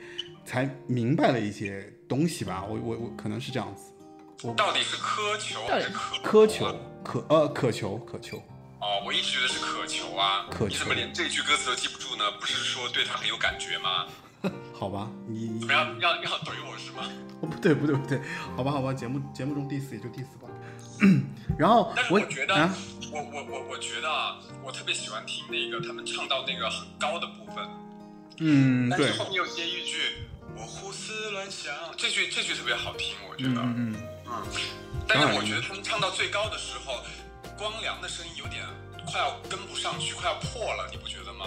[0.44, 3.92] 才明白了一些东西吧，我我我可能是这样子。
[4.42, 6.74] 我到底是苛求还是渴苛求啊？
[7.02, 8.42] 渴呃渴求渴求，
[8.84, 10.44] 哦，我一直觉得是渴求啊。
[10.50, 12.30] 渴求你怎么连这句歌词都记不住呢？
[12.38, 14.04] 不是说对他很有感觉吗？
[14.78, 15.96] 好吧，你你怎么样？
[16.00, 17.08] 要要怼我是吗？
[17.40, 18.20] 哦不对不对不对，
[18.56, 20.48] 好吧好吧，节目节目中 diss 也就 diss 吧。
[21.58, 22.74] 然后但是我我觉得，啊
[23.10, 27.66] 我我我我觉得啊，我特别喜欢听那个他们唱到那个很高的部分，
[28.40, 33.60] 嗯对但是后面又接一句“我胡思乱想”，这句这句特别好听，我觉得。
[33.62, 34.42] 嗯嗯嗯，
[35.08, 37.02] 但是我觉得他们唱到最高的时候，
[37.56, 38.64] 光良的声音有点
[39.06, 41.44] 快要跟不上去，快要破了，你不觉得吗？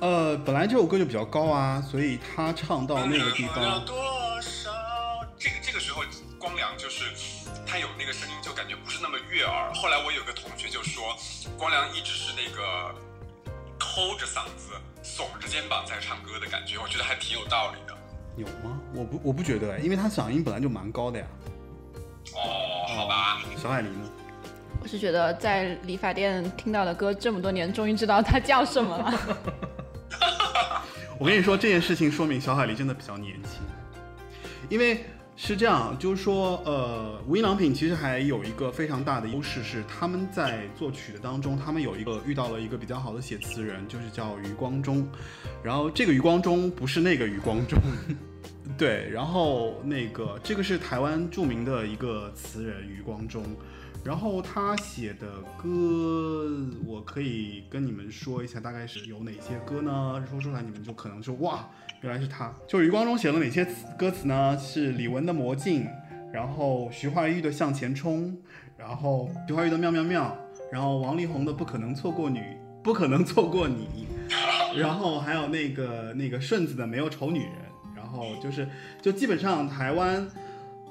[0.00, 4.70] 呃，本来这首歌就比较高啊，所以他唱到那个地要方，多少？
[5.38, 6.02] 这个这个时候，
[6.38, 7.04] 光良就是
[7.66, 9.72] 他有那个声音，就感觉不是那么悦耳。
[9.74, 11.16] 后来我有个同学就说，
[11.58, 12.94] 光良一直是那个
[13.78, 17.96] 抠着嗓子、耸着肩膀在唱歌的感觉，我觉得还挺有道理的。
[18.36, 18.80] 有吗？
[18.94, 21.26] 我不我不觉得，因为他嗓音本来就蛮高的呀。
[22.34, 24.10] 哦，好吧，小海狸呢？
[24.86, 29.12] 是觉得在理发店听到的歌这么多年，终于知道它叫什么了。
[31.18, 33.62] 我跟你说这件事情，说明小海狸真的比较年轻，
[34.68, 45.06] 因为是这样，就是说，呃，无印良品其实还有一个非常大的优势是，他们在作曲的当中，他们有一个遇到了一个比较好的写词人，就是叫余光中，
[45.62, 47.78] 然后这个余光中不是那个余光中。
[48.76, 53.42] 对，然后那个这个是台湾著名的一个词人余光中，
[54.06, 55.26] 然后他写的
[55.60, 56.48] 歌，
[56.86, 60.24] 我可以跟你们说一下，大概是有哪些歌呢？
[60.30, 61.68] 说出来你们就可能说哇，
[62.02, 62.54] 原来是他。
[62.68, 64.56] 就余光中写了哪些词歌词呢？
[64.58, 65.82] 是李玟的《魔镜》，
[66.32, 68.30] 然后徐怀钰的《向前冲》，
[68.78, 70.38] 然后徐怀钰的《妙妙妙》，
[70.72, 72.38] 然后王力宏的《不可能错过你》，
[72.84, 74.06] 不可能错过你，
[74.76, 77.48] 然后还有那个那个顺子的《没有丑女人》。
[77.96, 78.68] 然后就是，
[79.02, 80.26] 就基本上台湾，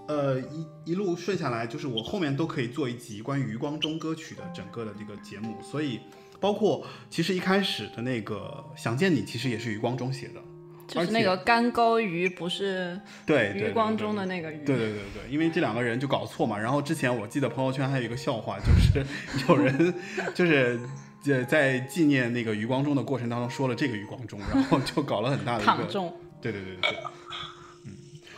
[0.07, 5.57] 呃，一一路顺下来，就是我后面都可以做一集关于余光中歌曲的整个的这个节目。
[5.61, 5.99] 所以，
[6.39, 10.41] 包括其实一开始的那个《想见你》，其实也是余光中写的，
[10.87, 14.63] 就是那个干沟鱼，不是对对余光中的那个鱼。
[14.65, 16.57] 对对对对，因为这两个人就搞错嘛。
[16.57, 19.05] 然后之前我记得朋友圈还有一个笑话，就是
[19.49, 19.93] 有人
[20.33, 20.79] 就是。
[21.25, 25.85] 在，在纪念那个余光中的过程当中，说了这个余光中，然后就搞了很大的一个。
[26.39, 26.91] 对对对对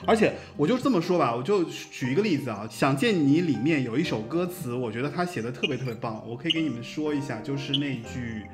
[0.06, 8.46] 而且我就这么说吧，我就举一个例子啊，《想见你》里面有一首歌词，我觉得他写的特别特别棒，我可以给你们说一下，就是那句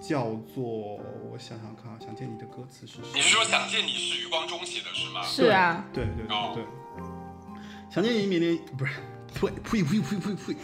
[0.00, 3.06] 叫做我想想看啊，《想见你》的歌词是什么？
[3.14, 5.22] 你是说《想见你》是余光中写的是吗？
[5.22, 6.64] 是啊，对对对对对，
[7.90, 9.00] 想见你》里面不是，
[9.34, 10.56] 呸呸呸呸呸呸，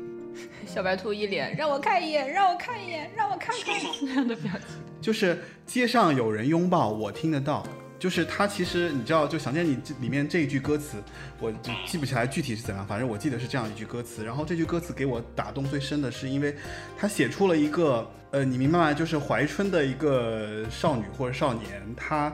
[0.71, 4.79] 小白兔一脸让我看一眼，让我看一眼，让我看看那样的表情。
[5.01, 7.61] 就是街上有人拥抱，我听得到。
[7.99, 11.03] 就是他其实你知道，就想见你这里面这一句歌词，
[11.41, 14.23] 我就记不起来具体是怎样，反正我记得是这样一句歌词。
[14.23, 16.55] 然后这句歌词给我打动最深的是，因为
[16.97, 18.93] 他写出了一个呃，你明白吗？
[18.93, 22.31] 就是怀春的一个少女或者少年，他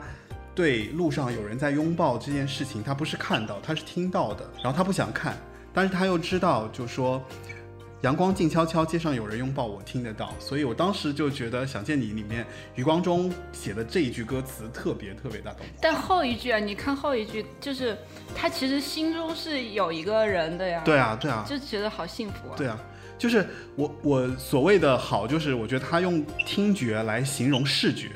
[0.53, 4.47] 对路上有人在拥抱这件事情，他不是看到，他是听到的。
[4.63, 5.35] 然后他不想看，
[5.73, 7.19] 但是他又知道，就说。
[8.01, 12.45] 阳光静悄悄，街上有人拥抱，我听得到，所以我当时就觉得《想见你》里面
[12.75, 15.65] 余光中写的这一句歌词特别特别打动。
[15.81, 17.97] 但后一句啊，你看后一句，就是
[18.35, 20.83] 他其实心中是有一个人的呀。
[20.85, 22.55] 对啊，对啊，就觉得好幸福啊。
[22.55, 22.79] 对啊，
[23.17, 28.11] 就是我我所谓的好，就是我觉得他用听觉来形容视觉，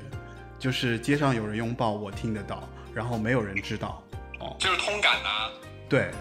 [0.59, 4.03] 就是街上有人拥抱，我听得到，然后没有人知道。
[4.39, 5.49] 哦，就是通感呐、
[5.89, 6.11] 对，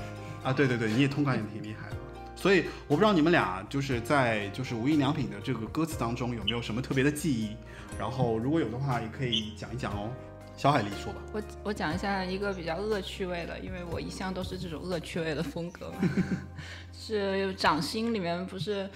[0.43, 1.97] 啊，对对对，你也通感也挺厉害的。
[2.41, 7.55] 所以我不知道你们俩就是在就是无印良品的这个歌词当中有没有什么特别的记忆，
[7.99, 10.11] 然后如果有的话也可以讲一讲哦。
[10.57, 16.09] 小海丽说吧，我我讲一下一个比较恶趣味的，因为我一向都是这种恶趣味的风格嘛。
[16.93, 18.89] 是掌心里面不是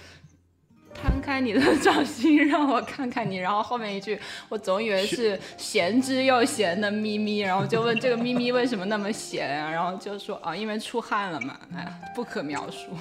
[0.95, 4.19] 摊开你的掌心让我看看你，然后后面一句
[4.49, 9.69] 我总以为是咸之又咸的咪咪，然后就问这个咪咪为什么那么咸啊？
[9.69, 12.91] 然后就说啊，因为出汗了嘛，哎呀，不可描述。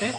[0.00, 0.12] 哎，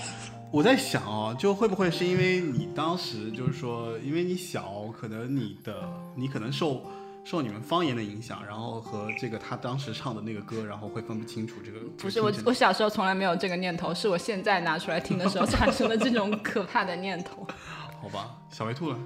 [0.52, 5.74] 我在想哦，就会不会是因为你当时就是说，因为你小，可能你的
[6.16, 6.84] 你可能受
[7.24, 11.80] 受你们方言的影响，然后和这个他当时唱的那个歌，然后会分不清楚这个。
[11.98, 17.48] 不是我，我小时候从来没有这个念头，是我现在拿出来听的时候产生的这种可怕的念头。
[18.02, 18.98] 好吧，小白兔了。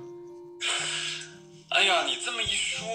[1.70, 2.88] 哎呀，你这么一说，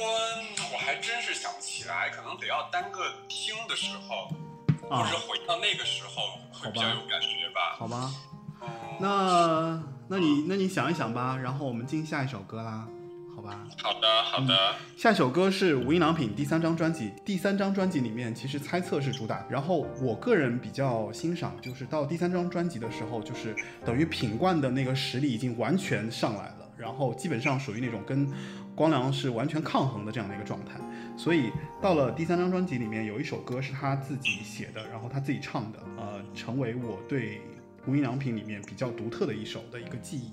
[0.73, 4.35] 我还真是想不起来，可能得要单个听的时候。
[4.83, 7.77] 或者回到那个时候会比较有感觉吧？
[7.79, 8.13] 好吧，
[8.99, 12.89] 那那你那你想一想吧，然后我们进下一首歌啦，
[13.41, 13.67] 好吧？
[13.83, 14.75] 好的，好的。
[14.97, 28.29] 下一首歌是无印良品第三张专辑，第三张专辑里面其实猜测是主打，然后我个人比较欣赏，就是到第三张专辑的时候，就是等于品冠的那个实力已经完全上来了，然后基本上属于那种跟
[28.75, 30.79] 光良是完全抗衡的这样的一个状态。
[31.17, 37.41] 所以到了第三张专辑里面，有一首歌是他自己写的，然后他自己唱的，呃，成为我对
[37.87, 40.31] 无印良品里面比较独特的一首的一个记忆。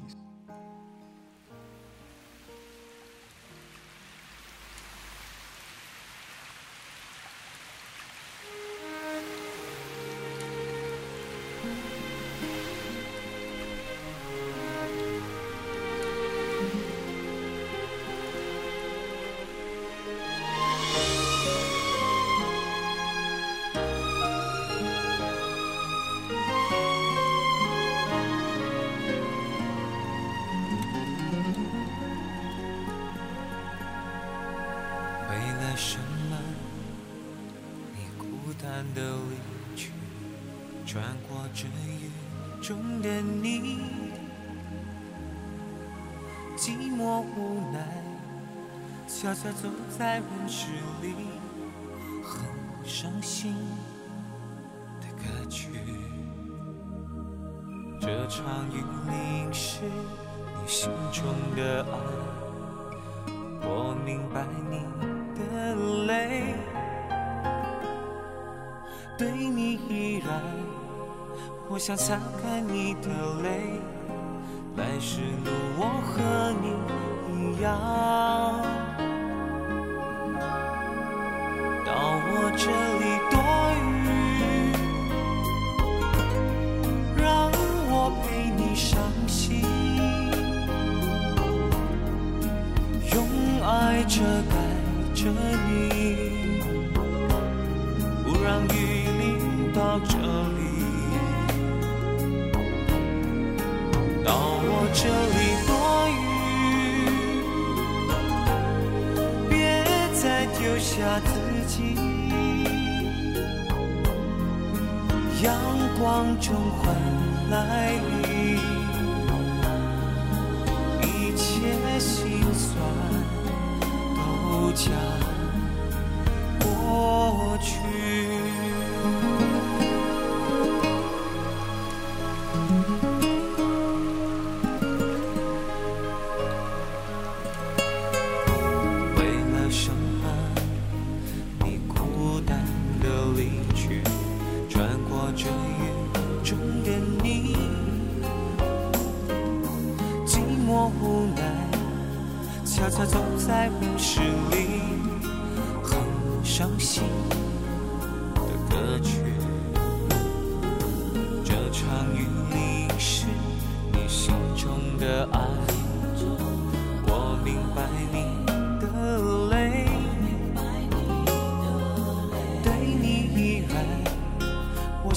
[49.19, 51.15] 悄悄走在人群里，
[52.23, 53.55] 很伤心
[55.01, 55.69] 的歌曲。
[57.99, 61.23] 这场雨淋湿你心中
[61.55, 61.97] 的爱，
[63.61, 64.85] 我明白你
[65.33, 65.41] 的
[66.05, 66.53] 泪，
[69.17, 70.29] 对你依然，
[71.67, 73.09] 我想擦干你的
[73.41, 73.81] 泪。
[74.75, 76.67] 来时路我和你
[77.33, 78.46] 一样，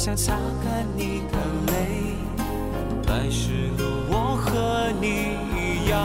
[0.03, 0.33] 想擦
[0.65, 1.37] 干你的
[1.67, 1.73] 泪。
[3.07, 5.07] 来时路我和你
[5.55, 6.01] 一样，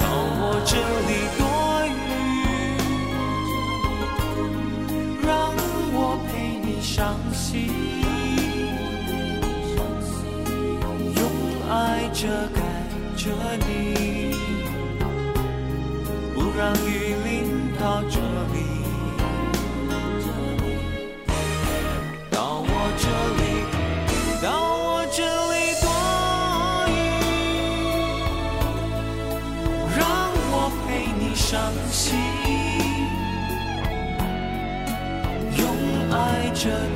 [0.00, 0.04] 到
[0.40, 0.74] 我这
[1.06, 1.40] 里躲
[1.86, 1.96] 雨，
[5.24, 5.54] 让
[5.94, 7.70] 我陪你伤心，
[11.14, 11.22] 用
[11.70, 11.72] 爱
[12.12, 12.58] 遮盖
[13.16, 13.30] 着
[36.64, 36.93] 着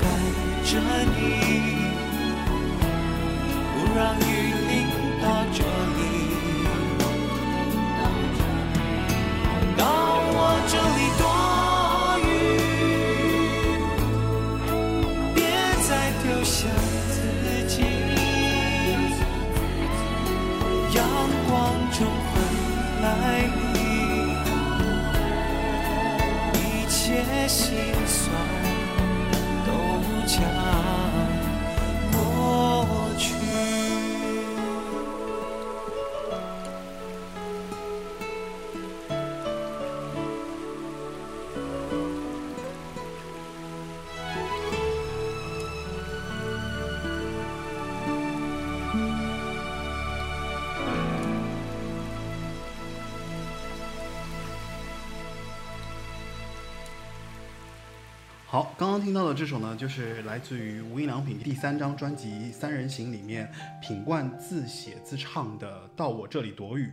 [59.19, 63.51] 到的这首呢，就是来自于无印良品第三张专辑《三人行》里面
[63.83, 66.87] 品冠自写自唱的《到我这里躲雨》。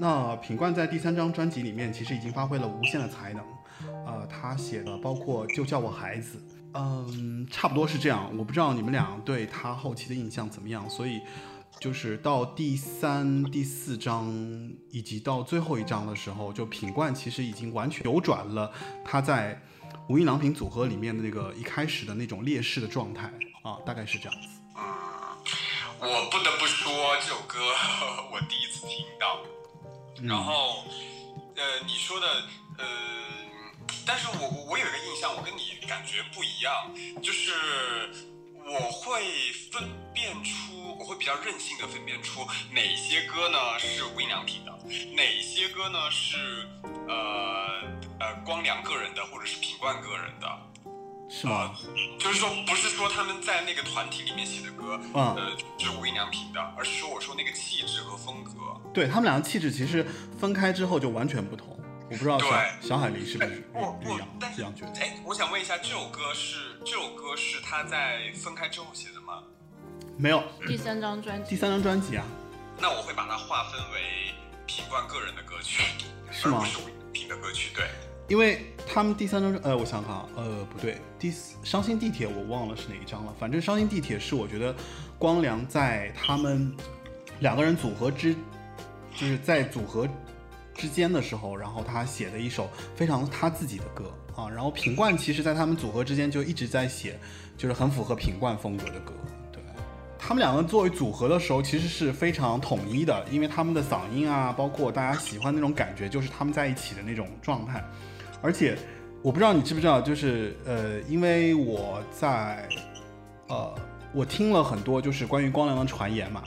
[0.00, 3.44] 那品冠在第三张专辑里面其实已经发挥了无限的才能，
[4.06, 6.42] 呃，他写的包括就叫我孩子，
[6.72, 8.34] 嗯，差不多是这样。
[8.38, 11.20] 我不知道你们俩对他后期的印象怎么样，所以
[11.78, 14.26] 就是到第三、第四章
[14.90, 18.72] 以及到最后一章的时候，就品冠其实已经完全扭转了
[19.04, 19.60] 他在
[20.08, 23.30] 无印良品组合里面的那个一开始的那种劣势的状态
[23.62, 24.48] 啊，大概是这样子。
[26.00, 27.58] 我不得不说，这首歌
[28.32, 29.42] 我第一次听到，
[30.22, 30.84] 然后，
[31.56, 32.26] 呃，你说的，
[32.78, 32.86] 呃，
[34.06, 36.90] 但是我我我有一个印象，我跟你感觉不一样，
[37.22, 37.52] 就是
[38.64, 39.20] 我会
[39.70, 44.72] 分辨出，我会比较任性的分辨出哪些歌呢是无印良品的，
[45.14, 46.66] 哪些歌呢是
[47.08, 47.82] 呃
[48.20, 50.48] 呃光良个人的或者是品冠个人的。
[51.30, 51.74] 是吗？
[52.18, 58.52] 就是说，不是说他们在那个团体里面写的歌，嗯呃，是无印良品的，而是说我说那个气质和风格。
[58.94, 60.02] 对他们两个气质其实
[60.40, 61.78] 分开之后就完全不同。
[62.10, 65.00] 我不知道小对小海狸是不是我我一样但是觉得？
[65.00, 69.42] 哎，我想问一下，这首歌是这首歌是他在分开之后写的吗？
[70.16, 72.24] 没有，第三张专辑，第三张专辑啊，
[72.80, 74.32] 那我会把它划分为
[74.64, 75.82] 品冠个人的歌曲，
[76.32, 77.70] 是吗而不是无印良品的歌曲。
[77.74, 77.90] 对，
[78.28, 84.74] 因为他们第三张呃，我想想啊，呃，不对，第四《伤心地铁》我忘了是哪一张了，反正《伤心地铁》是我觉得
[85.18, 86.70] 光良在他们
[87.40, 88.34] 两个人组合之，
[89.14, 90.06] 就是在组合
[90.74, 94.46] 之间的时候，然后他写的一首非常他自己的歌啊。
[94.48, 97.18] 然后品冠其实在他们组合之间就一直在写，
[97.56, 99.14] 就是很符合品冠风格的歌。
[99.50, 99.62] 对，
[100.18, 107.82] 他们两个作为组合的时候，其实是非常统一的，因为他们的嗓音啊，包括大家喜欢那种感觉，就是他们在一起的那种状态。
[108.40, 108.76] 而且
[109.22, 112.68] 我不知道你知不知道，就是呃，因为我在
[113.48, 113.74] 呃，
[114.14, 116.44] 我听了很多就是关于光良的传言嘛，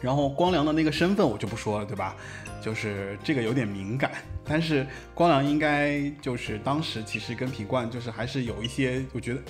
[0.00, 2.14] 然后光良的那个身份我就不说了，对吧？
[2.60, 4.10] 就是这个有点敏感，
[4.44, 9.40] 但是光良应该就是当时其实跟品冠就是还是有一些，我觉得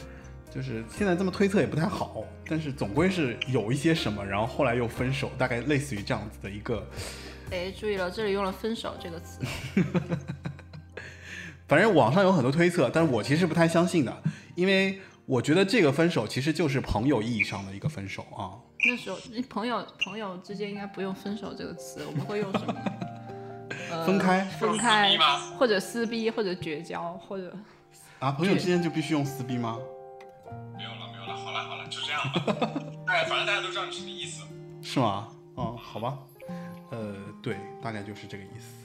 [0.50, 6.86] 就是现在这么推测也不太好，但是总归是有一些什么，然后后来又分手，大概类似于这样子的一个，
[7.50, 9.40] 哎，注意了，这里用了“分手”这个词。
[11.68, 14.22] 反正网上有很多推测，但是我其实不太相信的，
[14.54, 18.56] 因为我觉得这个分手其实就是朋友意义上的一个分手啊。
[18.86, 19.18] 那时候
[19.50, 22.74] 朋友朋友之间应该不用“分手”这个词，我们会用什么？
[23.90, 25.16] 呃分开分开
[25.58, 27.54] 或者撕逼，或者绝交，或者
[28.18, 29.78] 啊，朋友之间就必须用撕逼吗？
[30.76, 32.82] 没有了，没有了，好了，好了，就这样吧。
[33.08, 34.42] 哎，反正大家都知道你什么意思。
[34.80, 35.28] 是吗？
[35.56, 36.18] 嗯，好吧，
[36.90, 38.78] 呃，对，大概就是这个意思。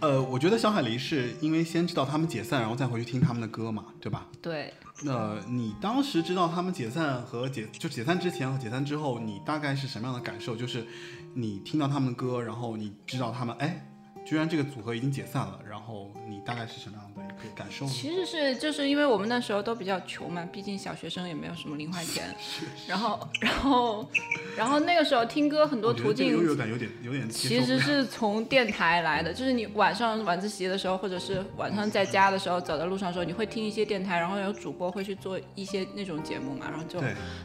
[0.00, 4.26] 呃，我觉得小海狸是因为先知道他们解散，然后再回去听他们的歌嘛，对吧？
[4.42, 10.54] 对，那你当时知道他们解散和解就解散之前和解散之后，你大概是什么样的感受？
[10.54, 10.86] 就是
[11.32, 13.86] 你听到他们的歌，然后你知道他们哎，
[14.26, 17.22] 居然这个组合已经解散了，然后你大概是什么样的
[17.54, 17.86] 感受？
[17.86, 22.34] 其实是就是因为我们那时候都比较穷嘛，毕竟小学生也没有什么零花钱，
[22.88, 24.08] 然后然后
[24.56, 37.00] 然后那个时候听歌很多途径优越感有点有点其实是从电台来的，就是你晚上晚自习的时候，或者是晚上在家的时候，走在路上的时候，你会听一些电台，然后有主播会去做一些那种节目嘛，然后就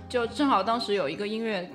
[0.08, 1.70] 就正好当时有一个音乐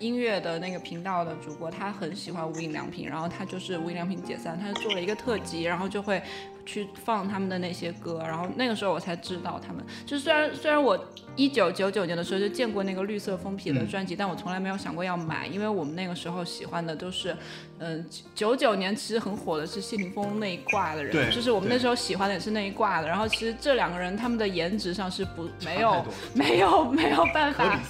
[0.00, 6.20] 音乐的那个频道的主播，他很喜欢无印良品，然后他就是无印良品解散，他就做了一个特辑，然后就会
[6.66, 9.84] 去放他们的那些歌，然后那个时候我才知道他们。
[10.06, 10.98] 就虽然虽然我
[11.36, 17.36] 一九九九年的时候就见过那个绿色封皮的专辑，但我从来没有想过要买，因为我们那个时候喜欢的都是，
[17.78, 18.04] 嗯，
[18.34, 23.08] 九九年其实很火的是谢霆锋那一挂的人，就是我们那时候喜欢的也是那一挂的。
[23.08, 26.04] 然后其实这两个人他们的颜值上是不没有
[26.34, 27.80] 没有没有办法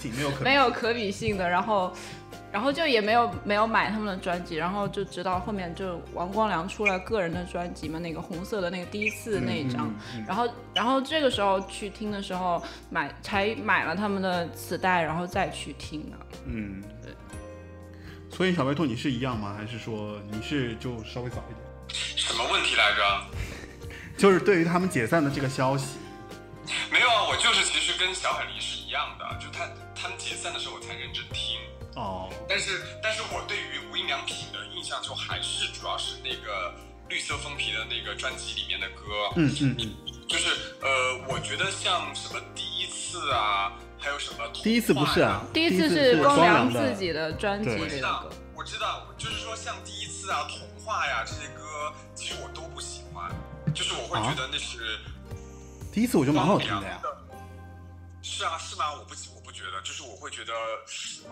[0.42, 1.92] 没有可比性的，然后，
[2.54, 16.16] 然后就也没有没有买他们的专辑，然后就直到后面就王光良出了个人的专辑嘛，那个红色的那个第一次那一张，嗯嗯嗯然后然后这个时候去听的时候买才买了他们的磁带，然后再去听的。
[16.46, 17.12] 嗯，对
[18.30, 19.56] 所以小白兔你是一样吗？
[19.58, 21.98] 还是说你是就稍微早一点？
[22.16, 23.26] 什么问题来着？
[24.16, 25.98] 就是对于他们解散的这个消息，
[26.92, 31.58] 没有啊，我就是其实跟小海狸是一样的，就他他们解散的时候我才认真听。
[31.94, 36.74] 哦，但是，但是我对于无印良品的印象就还是主要是那个
[37.08, 39.94] 绿色封皮的那个专辑里面的歌，嗯嗯嗯，
[40.28, 40.48] 就是
[40.82, 47.80] 呃，我觉得像什么第一次啊，还有什么第一次不是啊，第一次是光良自己的专辑对。
[47.80, 53.30] 我知道里的歌，，我知道，就是说像第一次啊、童话呀、这些歌，其实我都不喜欢，
[53.72, 54.98] 就是我会觉得那是
[55.92, 57.00] 第一次我觉得蛮好听的呀。
[58.20, 58.90] 是啊，是吗？
[58.92, 60.52] 我不我不觉得，就是我会觉得。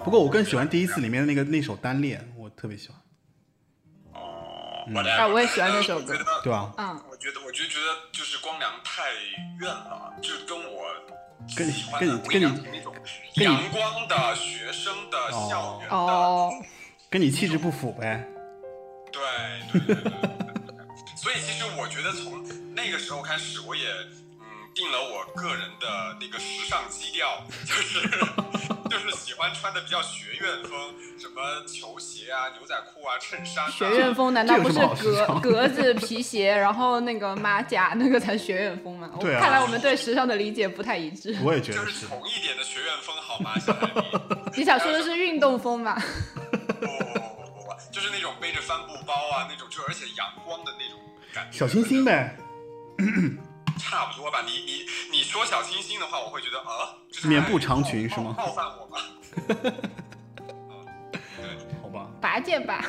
[0.04, 2.96] 不过我更喜欢第一次里面的那个那首单恋，我特别喜欢，
[4.14, 6.72] 哦，嗯我啊我也喜欢那首歌对吧？
[6.78, 9.12] 嗯，我觉得，我就觉得就是光良太
[9.60, 10.84] 怨了，就是跟我
[11.56, 12.94] 跟你喜欢的跟你那种
[13.34, 16.52] 跟你阳光的、学生的、哦校园的，哦，
[17.10, 18.24] 跟你气质不符呗。
[19.12, 19.20] 对
[19.72, 20.86] 对对对对对。
[21.16, 22.42] 所以其实我觉得从
[22.74, 24.21] 那个时候开始，我也嗯
[24.74, 28.00] 定了我个人的那个时尚基调， 就是
[28.90, 33.70] 就是喜欢穿的比较学院风，什么球鞋啊、牛仔裤啊、衬衫、啊。
[33.70, 39.10] 学院风难道不是格 格子皮鞋，然后那个马甲那个才学院风吗？
[39.14, 41.36] 我对啊看来我们对时尚的理解不太一致。
[41.42, 42.06] 我也觉得就是是。
[42.06, 43.58] 统一点的学院风好吗？
[43.58, 45.96] 小海狸 你想说的是运动风吗？
[46.80, 50.98] 不不不不不，就是那种背着帆布包啊，那种就而且阳光的那种
[51.32, 51.58] 感觉。
[51.58, 52.36] 小清新呗，
[53.92, 54.40] 差不多吧。
[54.46, 54.86] 你你
[55.18, 58.96] 你说小清新的话，我会觉得啊，这是棉布长裙是吗冒冒犯我吗？
[61.82, 62.82] 好吧，拔剑吧。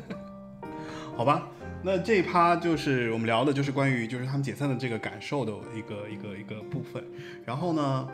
[1.14, 1.46] 好吧，
[1.82, 7.04] 那这一趴就是我们聊的，就是关于就是他们解散的这个感受的一个一个一个部分。
[7.44, 8.08] 然后呢，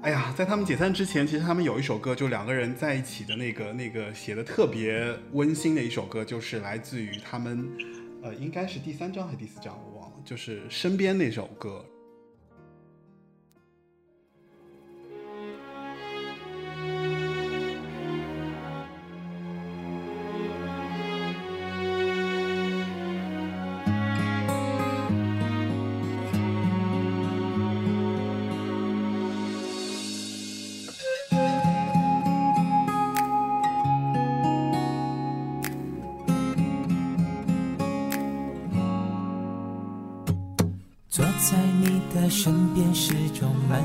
[0.00, 7.70] 哎呀，在他们解散之前，其实他们有一首歌，就两个人在一起的那个那个写的特别温馨的一首歌，就是来自于他们，
[8.22, 9.91] 呃，应该是第三张还是第四张，我
[10.24, 11.84] 就是身边那首歌。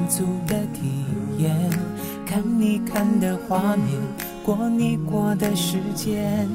[0.09, 1.03] 足的体
[1.37, 1.69] 验，
[2.25, 3.87] 看你看的画面，
[4.43, 6.47] 过你过的时间，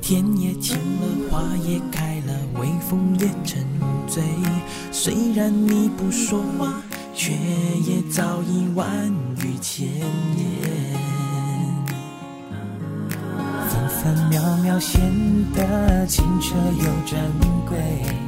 [0.00, 3.62] 天也晴了，花也开了，微风也沉
[4.06, 4.22] 醉。
[4.90, 6.82] 虽然你不说话，
[7.14, 8.88] 却也早已万
[9.42, 10.98] 语千言。
[13.68, 15.00] 分分秒秒显
[15.54, 17.20] 得清澈又珍
[17.68, 18.27] 贵。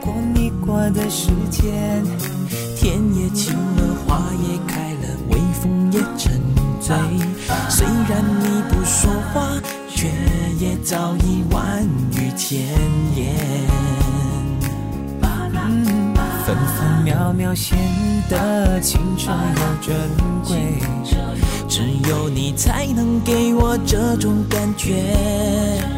[0.00, 2.02] 过你过的时间，
[2.76, 6.40] 天也晴了，花也开了，微风也沉
[6.80, 6.96] 醉。
[7.68, 9.48] 虽然你不说话，
[9.88, 10.08] 却
[10.58, 12.60] 也早已万语千
[13.16, 13.34] 言。
[16.46, 17.76] 分分秒秒显
[18.30, 19.94] 得清澈又珍
[20.46, 20.78] 贵，
[21.68, 25.97] 只有你才能给我这种感觉。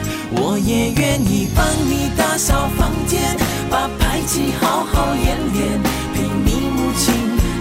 [0.33, 3.35] 我也愿意帮你打扫房间，
[3.69, 5.81] 把排挤好好演练，
[6.13, 7.13] 陪你母亲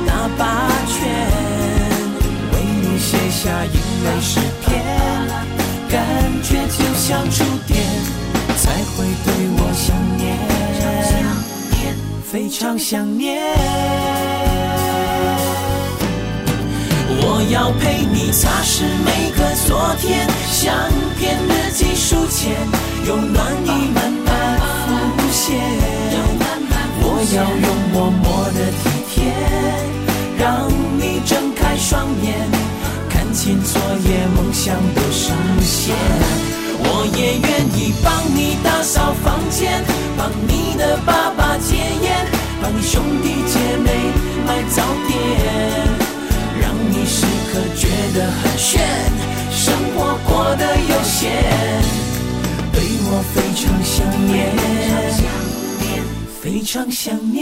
[0.06, 0.98] 打八圈，
[2.52, 4.68] 为你写下英美诗篇，
[5.90, 5.98] 感
[6.42, 7.82] 觉就像触电，
[8.56, 10.20] 才会对我想念。
[12.30, 14.39] 非常想念。
[17.32, 20.74] 我要陪你擦拭每个昨天，相
[21.16, 22.50] 片、日记、书签，
[23.06, 24.58] 有暖意慢慢
[25.16, 25.56] 浮现。
[27.02, 28.82] 我要用默默的体
[29.14, 29.30] 贴，
[30.38, 30.68] 让
[30.98, 32.34] 你睁开双眼，
[33.08, 35.30] 看清昨夜梦想的实
[35.62, 35.94] 现。
[36.82, 39.84] 我也愿意帮你打扫房间，
[40.18, 42.26] 帮你的爸爸戒烟，
[42.60, 44.10] 帮你兄弟姐妹
[44.44, 45.99] 买早点，
[46.60, 48.80] 让你时刻觉得很炫，
[49.50, 51.30] 生活过得悠闲，
[52.72, 54.30] 对我非常想念，
[56.40, 57.40] 非常想念。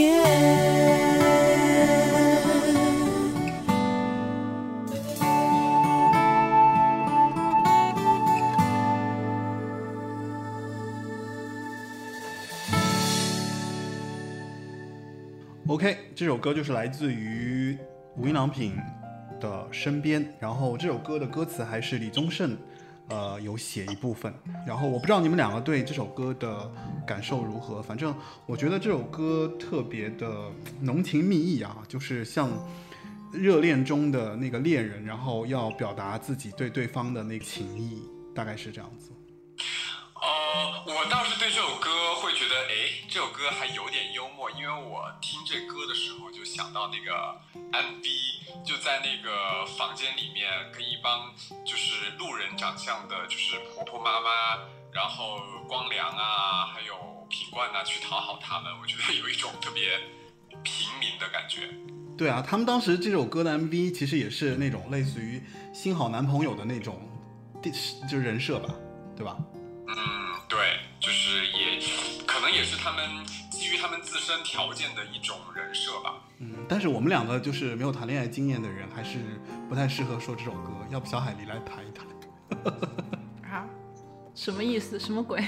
[15.66, 17.76] OK，这首歌就是来自于
[18.16, 18.74] 无印良品
[19.40, 22.56] 的《身边》，然后这首歌的歌词还是李宗盛，
[23.08, 24.32] 呃，有写一部分。
[24.66, 26.70] 然后我不知道你们两个对这首歌的
[27.06, 28.14] 感受如何，反正
[28.46, 32.50] 我觉得这首歌特别的浓情蜜意啊，就是像
[33.32, 38.02] 热恋中的那个恋人，然后要表达自己对对方的那个情意，
[38.34, 39.10] 大概是这样子。
[40.20, 47.40] 呃，我倒是对这首歌会觉得，哎，这首歌还有点幽默，因为我听这歌的时候就想到那个
[47.70, 51.32] MV，就在那个房间里面跟一帮
[51.64, 54.58] 就是路人长相的，就是婆婆妈妈，
[54.92, 55.38] 然后
[55.68, 56.94] 光良啊，还有
[57.30, 60.00] 品冠呐、去讨好他们，我觉得有一种特别
[60.64, 61.70] 平民的感觉。
[62.18, 65.40] 对啊，他们当时这首歌的 MV 其实也是那种类似于
[65.72, 67.08] 新好男朋友的那种，
[67.62, 68.74] 就是人设吧，
[69.16, 69.36] 对吧？
[69.88, 69.96] 嗯，
[70.48, 70.58] 对，
[71.00, 71.80] 就是也
[72.26, 76.14] 可能也是他们基于他们自身条件的一种人设吧。
[76.38, 79.18] 嗯，但是我们两个就是没有谈恋爱经验的人，还是
[79.68, 80.70] 不太适合说这首歌。
[80.90, 82.06] 要不小海狸来谈一谈？
[83.50, 83.66] 啊，
[84.34, 84.98] 什么意思？
[84.98, 85.42] 什么鬼？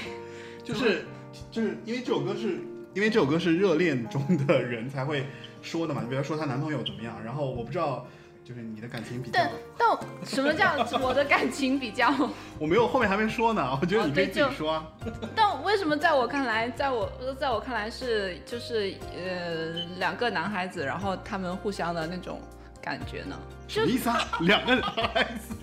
[0.63, 1.05] 就是
[1.51, 2.61] 就是因为这首歌是
[2.93, 5.25] 因为这首歌是热恋中的人才会
[5.61, 8.07] 说的嘛，你比如说她男朋友怎么样，然后我不知道
[8.51, 12.13] 就是你的感情比较但，但什么叫 我的感情比较？
[12.59, 14.87] 我没有后面还没说呢，我觉得你可以自己说啊。
[15.33, 22.41] 但为什么在我看来，在我在我看来是就是呃两个男孩子，然后他们互相的那种
[22.81, 23.39] 感觉呢？
[23.69, 24.19] 什么意思啊？
[24.41, 25.55] 两个男孩子，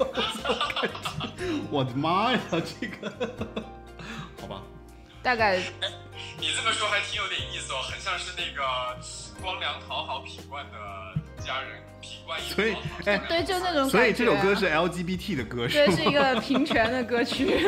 [1.70, 3.12] 我的妈呀，这个，
[4.40, 4.62] 好吧，
[5.22, 5.58] 大概
[6.40, 8.62] 你这么说还挺有点意思哦，很像是那个
[9.42, 11.82] 光良讨好品冠的家人，
[12.40, 12.74] 所以
[13.04, 13.88] 哎对，就那种。
[13.88, 17.58] 所以这首歌是 LGBT 的歌，对，吗是一个平权的歌曲。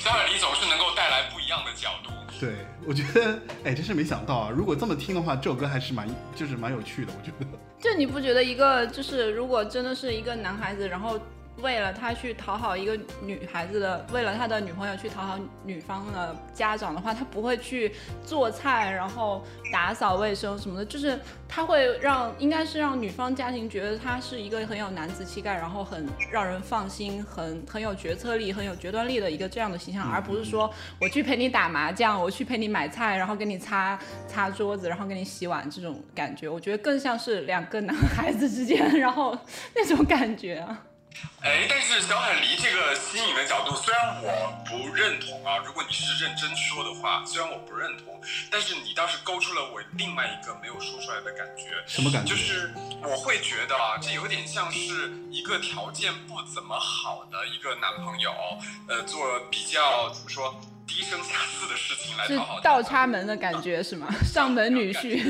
[0.00, 2.10] 小海狸总是能够带来不一样的角度。
[2.38, 2.50] 对，
[2.86, 4.50] 我觉得，哎，真是没想到啊！
[4.54, 7.46] 如果这么听的话，这首歌还是蛮，就是蛮有趣的，我觉得。
[7.78, 11.18] 就你不觉得一个就是如果真的是一个男孩子，然后
[11.62, 17.92] 为了他去讨好一个女孩子的，为了他的女朋友去讨好女方的家长的话，他不会去
[18.24, 39.36] 做菜，然后打扫卫生什么的，就是他会让应该是让女方家庭觉得他是一个很有男子气概，然后很让人放心，很很有决策力、很有决断力的一个这样的形象，而不是说我去陪你打麻将，我去陪你买菜，然后给你擦擦桌子，然后给你洗碗这种感觉，我觉得更像是两个男孩子之间，然后
[39.74, 40.86] 那种感觉啊。
[41.42, 51.82] 哎，但是小海狸这个新颖的角度，虽然我不认同啊，如果你是认真说的话，虽然我不认同，但是你倒是勾出了我另外一个没有说出来的感觉。
[51.86, 52.34] 什么感觉？
[52.34, 58.32] 就是我会觉得啊，这有点像是一个条件不怎么好的一个男朋友，
[58.88, 60.54] 呃，做比较怎么说
[60.90, 64.08] 低声下气的事情来是讨好他倒插门的感觉是吗？
[64.26, 65.22] 上门女婿。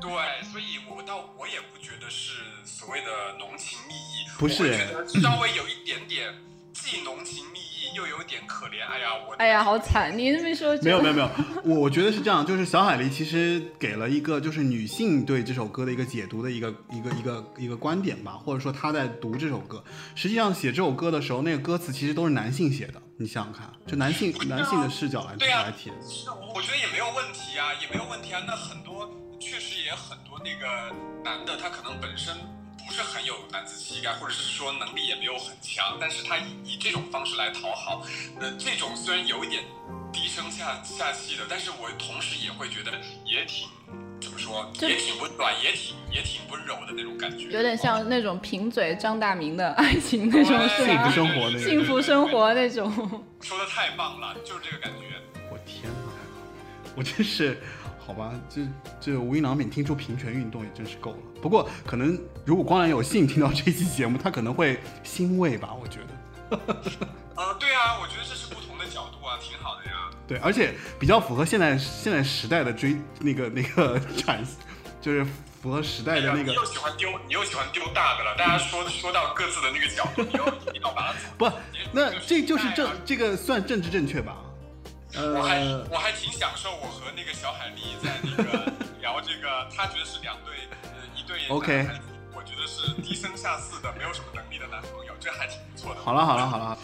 [0.00, 0.10] 对，
[0.50, 3.06] 所以我倒我也不觉得是所谓的
[3.38, 6.34] 浓情蜜意，不是我觉得稍微有一点点
[6.72, 8.82] 既浓情蜜意又有点可怜。
[8.88, 10.16] 哎呀，我哎呀，好惨！
[10.16, 11.30] 你这么一说，没有没有没有，
[11.64, 25.96] 我我觉得是这样，就是小海狸其实给了一个就是女性对这首歌的一个解读的一个一个一个一个观点吧，或者说她在读这首歌，实际上写这首歌的时候，那个歌词其实都是男性写的，你想想看，就男性 男性的视角来来写的。
[26.00, 28.40] 是我觉得也没有问题啊，也没有问题啊。
[28.46, 30.90] 那很多确实也很多那个
[31.22, 32.34] 男的，他可能本身
[32.78, 38.02] 不是很有男子气概，或者是说能力也没有很强，但是他以以这种方式来讨好，
[38.40, 39.64] 那，这种虽然有一点
[40.10, 42.90] 低声下下气的，但是我同时也会觉得
[43.26, 43.68] 也挺
[44.20, 52.90] 怎么说，也挺温暖，也挺也挺温柔的那种感觉，有点像那种贫嘴张大民的爱情那种，是幸福生活那个幸福生活那种。
[53.40, 55.16] 说的太棒了，就是这个感觉。
[55.50, 57.58] 我天哪，我真是，
[57.98, 58.62] 好吧，这
[59.00, 61.18] 这无印良品听出平权运动也真是够了。
[61.40, 66.58] 不过可能如果光良有幸听到这期节目，他可能会欣慰吧，我觉得。
[67.36, 70.09] 呃，对啊，我觉得这是不同的角度啊，挺好的呀。
[70.30, 74.46] 对，而且比较符合现在现在时代的追那个那个 产，
[75.02, 75.26] 就是
[75.60, 78.36] 符合时代的那个你又喜欢丢，你又喜欢丢大的了。
[78.38, 81.50] 大家说说到各自的那个角度，你又一定要把它不，
[81.90, 82.90] 那这就是正正。
[83.04, 84.36] 这个算政治正确吧？
[85.16, 88.72] 我还呃，我还挺享受我和那个小海丽在那个
[89.02, 90.54] 聊这个，他觉得是两对
[90.84, 91.88] 呃一对 OK
[92.40, 96.00] 我觉得是低声下气的，没有什么能力的男朋友，这还挺不错的。
[96.00, 96.78] 好了好了好了，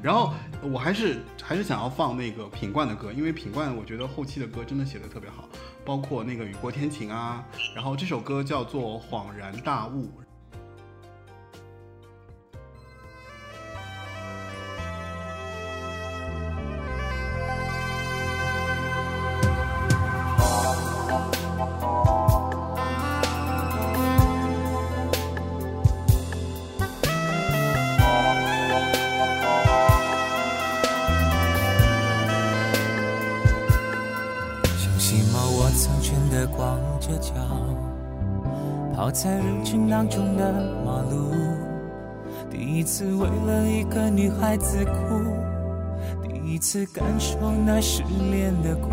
[0.00, 0.32] 然后
[0.62, 5.48] 我还是还是想要放那个品冠的歌，因为品冠我觉得后期的歌真的写的特别好，
[5.84, 7.44] 包括那个雨过天晴啊，
[7.74, 10.08] 然后这首歌叫做恍然大悟。
[44.50, 44.90] 孩子哭，
[46.24, 48.90] 第一次感受那失恋的苦。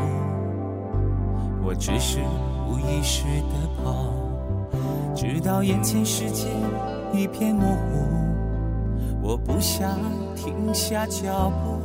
[1.66, 2.20] 我只是
[2.68, 4.14] 无意识的跑，
[5.16, 6.46] 直到眼前世界
[7.12, 8.06] 一片模糊。
[9.20, 9.98] 我不想
[10.36, 11.80] 停下脚步，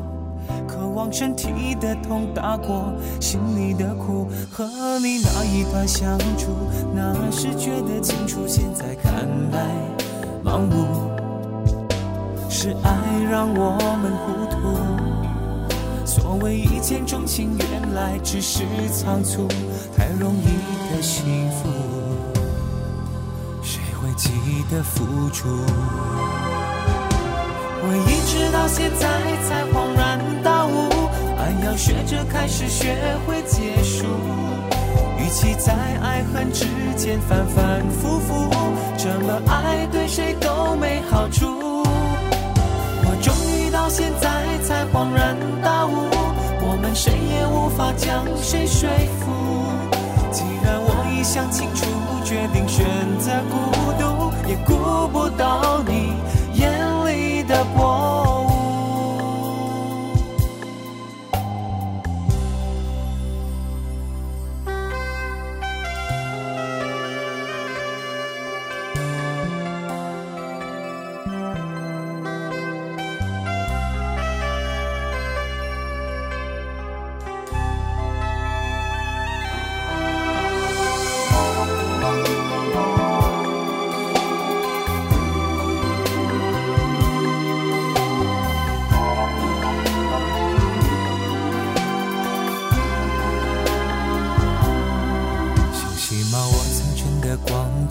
[0.69, 2.93] 渴望身体的痛打过
[3.23, 4.29] 心里的苦。
[4.51, 4.67] 和
[4.99, 6.51] 你那一段相处，
[6.95, 9.67] 那时觉得清楚，现在看来
[10.45, 11.12] 盲目。
[12.55, 12.93] 是爱
[13.31, 14.77] 让我们糊涂。
[16.05, 19.49] 所谓一见钟情，原来只是仓促，
[19.97, 21.71] 太容易的幸福，
[23.63, 24.29] 谁会记
[24.71, 25.49] 得付出？
[27.85, 29.09] 我一直到现在
[29.49, 32.95] 才恍然大悟，爱要学着开始，学
[33.27, 34.05] 会结束。
[35.19, 35.73] 与其在
[36.03, 36.67] 爱恨之
[36.99, 38.51] 间反反复复，
[38.99, 41.62] 这么爱对谁都没好处。
[43.95, 46.09] 现在才恍然大悟，
[46.63, 48.89] 我们谁也无法将谁说
[49.21, 49.31] 服。
[50.33, 51.85] 既然我已想清楚，
[52.25, 52.87] 决定选
[53.19, 56.15] 择孤独，也顾不到你
[56.55, 56.73] 眼
[57.05, 58.22] 里的波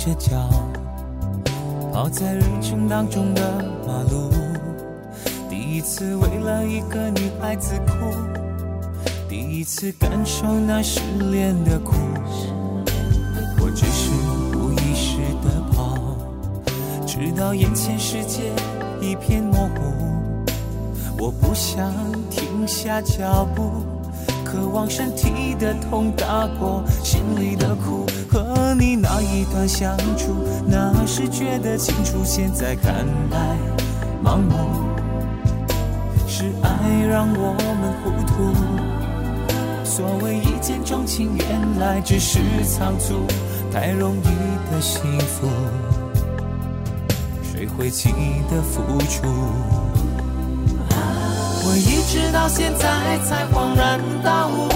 [0.04, 0.50] 着脚，
[1.94, 4.32] 跑在人群当中的马路，
[5.48, 7.94] 第一次为了一个女孩子哭，
[9.30, 11.94] 第一次感受那失恋的苦。
[13.60, 14.10] 我只是
[14.58, 15.96] 无意识的跑，
[17.06, 18.52] 直到眼前世界
[19.00, 21.14] 一片模糊。
[21.20, 21.94] 我不想
[22.32, 23.70] 停下脚步，
[24.52, 28.06] 渴望身体的痛打过心里的苦。
[28.30, 30.36] 和你那一段相处，
[30.68, 33.56] 那时觉得清楚，现在看来
[34.24, 34.92] 盲目。
[36.28, 38.34] 是爱让我们糊涂。
[39.84, 43.26] 所谓一见钟情，原来只是仓促，
[43.72, 45.48] 太容易的幸福，
[47.44, 48.10] 谁会记
[48.50, 49.28] 得付出？
[51.72, 54.68] 我一直到现在才恍然大悟，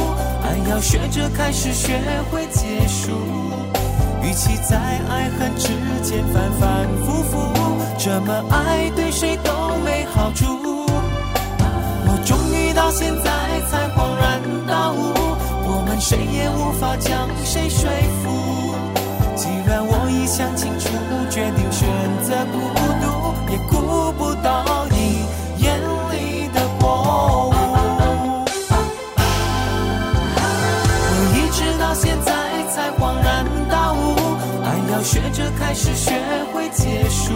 [0.41, 1.99] 爱要学着开始，学
[2.31, 3.11] 会结束。
[4.23, 4.77] 与其在
[5.09, 5.67] 爱恨之
[6.01, 7.51] 间反反复复，
[7.97, 10.45] 这么爱对谁都没好处。
[12.07, 15.11] 我终于到现在才恍然大悟，
[15.67, 17.91] 我们谁也无法将谁说
[18.23, 18.73] 服。
[19.35, 20.87] 既然我已想清楚，
[21.29, 21.89] 决定选
[22.23, 22.57] 择孤
[23.03, 24.63] 独，也顾不到
[35.05, 36.19] 学着开始，学
[36.51, 37.31] 会结束。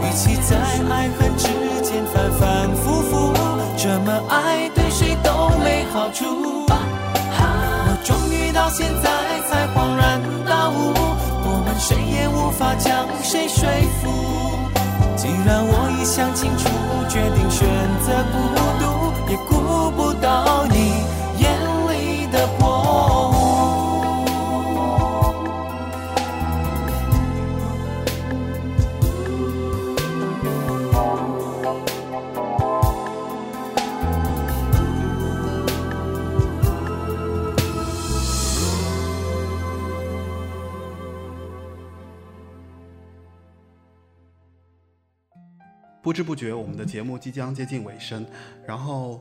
[0.00, 0.56] 与其在
[0.88, 1.48] 爱恨之
[1.82, 3.34] 间反反复复，
[3.76, 6.24] 这么爱对谁都没好处。
[6.68, 9.10] 我终于到现在
[9.48, 10.94] 才恍然大悟，
[11.44, 13.68] 我们谁也无法将谁说
[14.00, 14.08] 服。
[15.16, 16.68] 既然我已想清楚，
[17.08, 17.66] 决定选
[18.06, 18.38] 择孤
[18.78, 20.64] 独，也顾不到
[46.12, 48.26] 不知不觉，我们的节目即将接近尾声，
[48.66, 49.18] 然后，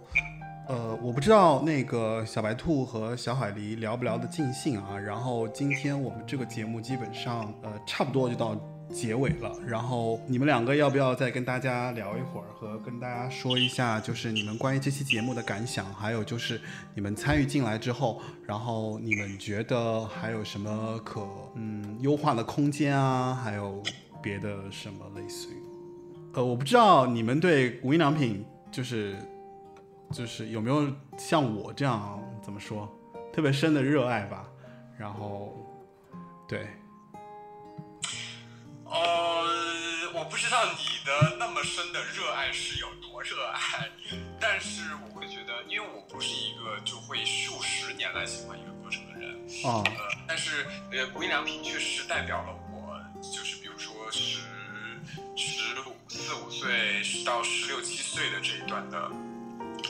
[0.67, 4.99] 呃，我不知道那个小白兔和小海狸聊不聊得尽兴啊。
[4.99, 8.57] 然后今天我们这个节目基本上，呃，差不多就到
[8.93, 9.57] 结尾了。
[9.65, 16.59] 然后你们两个要不要再跟大家聊一会儿，和跟大家说一下，就是你们关于这期节目的感想，还有就是
[16.93, 23.33] 你们参与进来之后，然后你们觉得还有什么可嗯优化的空间啊？
[23.33, 23.81] 还有
[24.21, 25.70] 别的什么类似于？
[26.33, 29.17] 呃，我不知道你们对无印良品就是
[30.13, 32.89] 就是有没有像我这样怎么说
[33.33, 34.47] 特别深的热爱吧。
[34.97, 35.51] 然后，
[36.47, 36.67] 对，
[38.85, 38.93] 呃，
[40.13, 43.89] 我不知道你的那么深的热爱是有多热爱，
[44.39, 49.33] 但是我会觉得，因为我不是一个就会数十年来喜欢一个歌手的人，
[49.65, 49.91] 啊，呃，
[50.27, 54.39] 但是呃，无印良品确实代表了我，就是比如说十
[55.35, 59.11] 十五四五岁到十六七岁的这一段的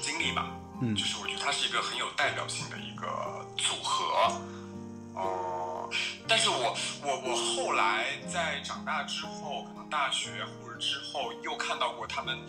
[0.01, 0.51] 经历吧。
[0.81, 4.39] 嗯就是我觉得它是一个很有代表性的一个组合。
[5.13, 5.89] 哦、
[6.25, 12.39] 但是我我我后来在长大之后，可能大学或者之后又看到过他们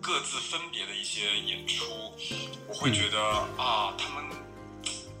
[0.00, 1.84] 各自分别的一些演出，
[2.68, 3.20] 我会觉得、
[3.58, 4.24] 啊，他们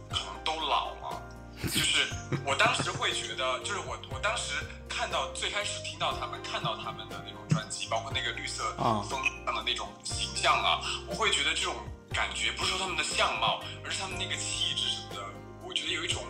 [0.08, 1.21] 可能都老了。
[1.62, 2.08] 就是
[2.44, 4.54] 我当时会觉得，就是我我当时
[4.88, 11.74] 看到最开始听到他们看到他们的那种专辑，包括那个绿色啊风上的那种形象啊，我会觉得这种
[12.12, 15.22] 感觉不是说他们的相貌，而是他们那个气质什么的，
[15.62, 16.22] 我觉得有一种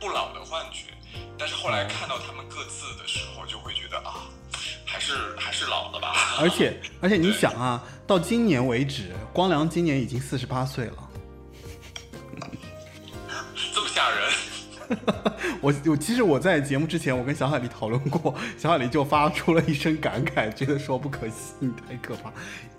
[0.00, 0.92] 不老的幻觉。
[1.38, 4.26] 但是后来看到他们各自的时候，就会觉得啊，
[4.84, 6.14] 还是还是老了吧。
[6.40, 11.10] 而且 而且你想啊，到今年为止，光良今年已经四十八岁了。
[13.72, 14.30] 这么吓人。
[15.60, 22.32] 我我其实我在节目之前，我跟小海狸讨论过，小海狸就发出了一声感慨，觉得说不可信，太可怕。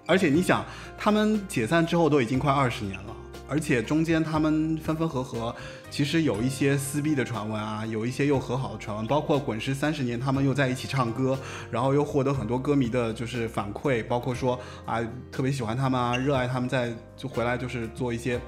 [0.06, 0.66] 而且你想，
[0.98, 3.16] 他们解散之后都已经快二十年了，
[3.50, 5.54] 而且中间他们分分合合，
[5.90, 11.38] 其实有一些撕逼的传闻啊，有一些又和好的传闻，包括滚石三十年他们又在一起唱歌，
[11.70, 18.40] 然后又获得很多歌迷的就是反馈，包括说啊特别喜欢他们啊，热爱他们在就回来就是做一些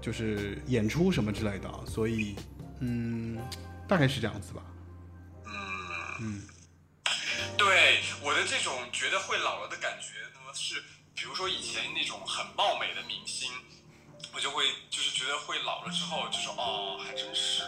[0.00, 2.36] 就是演出什么之类的，所以
[2.80, 3.38] 嗯，
[3.86, 4.62] 大概是这样子吧。
[5.46, 5.52] 嗯
[6.20, 6.42] 嗯
[7.56, 10.82] 对我的这种觉得会老了的感觉呢，是
[11.14, 13.50] 比如说以前那种很貌美的明星，
[14.34, 17.62] 我就会就是觉得会老了之后就说哦，还真是。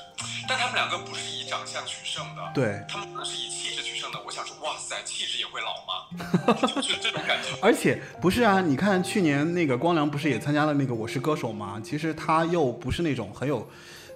[0.48, 4.20] 但他们两个不是以长相取胜的，对他们可能是以气质取胜的。
[4.24, 6.56] 我想说，哇塞，气质也会老吗？
[6.66, 7.48] 就是这种感觉。
[7.62, 11.80] 而且不是啊，你看去年那个光良不是也参加了那个《我是歌手》吗？
[11.84, 13.70] 其实他又不是那种很有，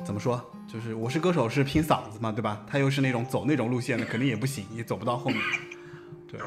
[0.04, 2.64] 怎么说，就是《我是歌手》是拼嗓子嘛，对吧？
[2.70, 5.40] 他又是那种走那种路线的，肯定也不行，也走不到后面。
[6.28, 6.38] 对。
[6.38, 6.46] 对。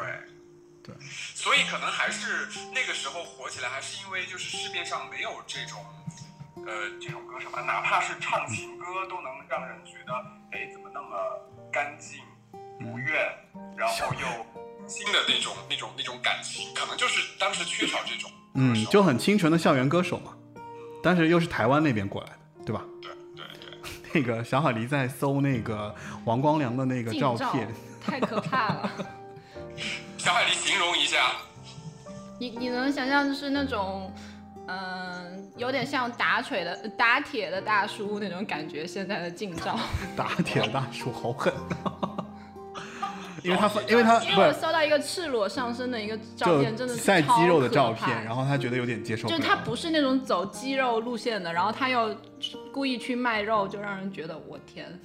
[0.81, 0.95] 对，
[1.35, 5.85] 所以可能还是那个时候火起来，还是因为就是市面上没有这种，
[6.65, 10.13] 呃，这种歌手吧，哪怕是唱情歌，都能让人觉得，
[10.51, 11.09] 哎，怎么那么
[11.71, 12.21] 干净、
[12.79, 13.13] 不怨，
[13.77, 20.33] 然后又新的那种、那种、那种感情，可能就是当时缺少这种嗯，就很清纯的校园歌手嘛，
[21.03, 22.83] 但是又是台湾那边过来的，对吧？
[23.01, 23.11] 对，
[24.13, 25.93] 那个小海狸在搜那个
[26.25, 27.67] 王光良的那个照片，
[28.01, 28.91] 太可怕了。
[30.17, 31.17] 小海狸形容一下，
[32.39, 34.11] 你你能想象就是那种，
[34.67, 39.77] 嗯、有点像打锤的打铁的大叔那种感觉，现在的近照。
[40.15, 41.53] 打铁大叔好狠，
[43.43, 49.37] 因为他因为他因为我搜到一个赤裸上身的一个照片，真的是晒超肌肉的可怕照片，然后他觉得有点接受不了。
[49.37, 52.15] 就是他不是那种走肌肉路线的，然后他又
[52.71, 54.99] 故意去卖肉，就让人觉得我天，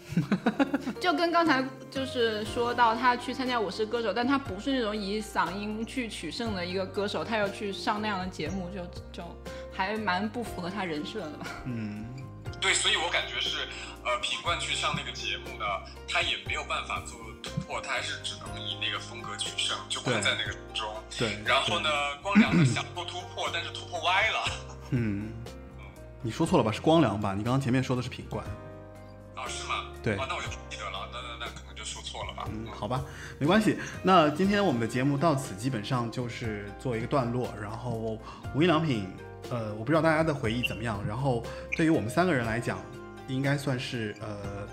[1.00, 8.80] 就跟刚才就是说到他去参加《我是歌手》，但他不是那种以嗓音去取胜的一个歌手，他又去上那样的节目，就
[9.12, 9.24] 就
[9.72, 11.46] 还蛮不符合他人设的吧。
[11.64, 12.04] 嗯，
[12.60, 13.58] 对，所以我感觉是，
[14.04, 15.64] 呃，品冠去上那个节目呢，
[16.08, 20.88] 他也没有办法做突破，他还是只能以那个风格取胜，就困对在那个中。
[21.18, 21.38] 对。
[21.44, 21.88] 然后呢，
[22.22, 24.44] 光良呢想做突破，但是突破歪了。
[24.90, 25.32] 嗯，
[26.22, 26.72] 你说错了吧？
[26.72, 27.34] 是光良吧？
[27.34, 28.44] 你刚刚前面说的是品冠。
[29.36, 29.84] 哦，是吗？
[30.02, 32.48] 对哦，那我就不记得了，那那那可能就说错了吧。
[32.50, 33.02] 嗯，好吧，
[33.38, 33.78] 没关系。
[34.02, 37.52] 那今天我们的节目到此基本上就是做一个段落。
[37.60, 38.18] 然后
[38.54, 39.08] 无印良品，
[39.50, 41.02] 呃，我不知道大家的回忆怎么样。
[41.06, 41.42] 然后
[41.76, 42.78] 对于我们三个人来讲，
[43.26, 44.68] 应该算是呃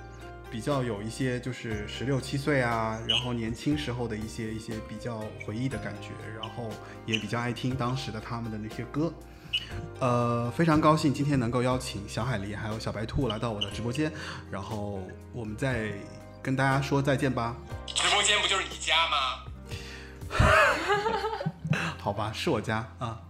[0.52, 6.70] 比较有一些就是十六七岁啊，然后年轻时候的一些一些比较回忆的感觉，然后
[7.06, 9.12] 也比较爱听当时的他们的那些歌。
[10.00, 14.12] 呃，非常高兴今天能够邀请小海狸还有小白兔来到我的直播间，
[14.52, 15.02] 然后
[15.34, 15.92] 我们再
[16.42, 17.56] 跟大家说再见吧。
[17.88, 19.18] 直播间不就是你家吗？
[21.98, 23.22] 好吧，是我家啊，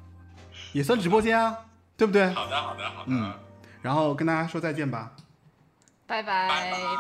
[0.74, 1.58] 也算直播间啊，
[1.96, 2.32] 对不对？
[2.34, 3.06] 好的，好的，好的。
[3.08, 3.34] 嗯
[3.82, 5.12] 然后跟大家说再见吧。
[6.12, 6.50] 拜拜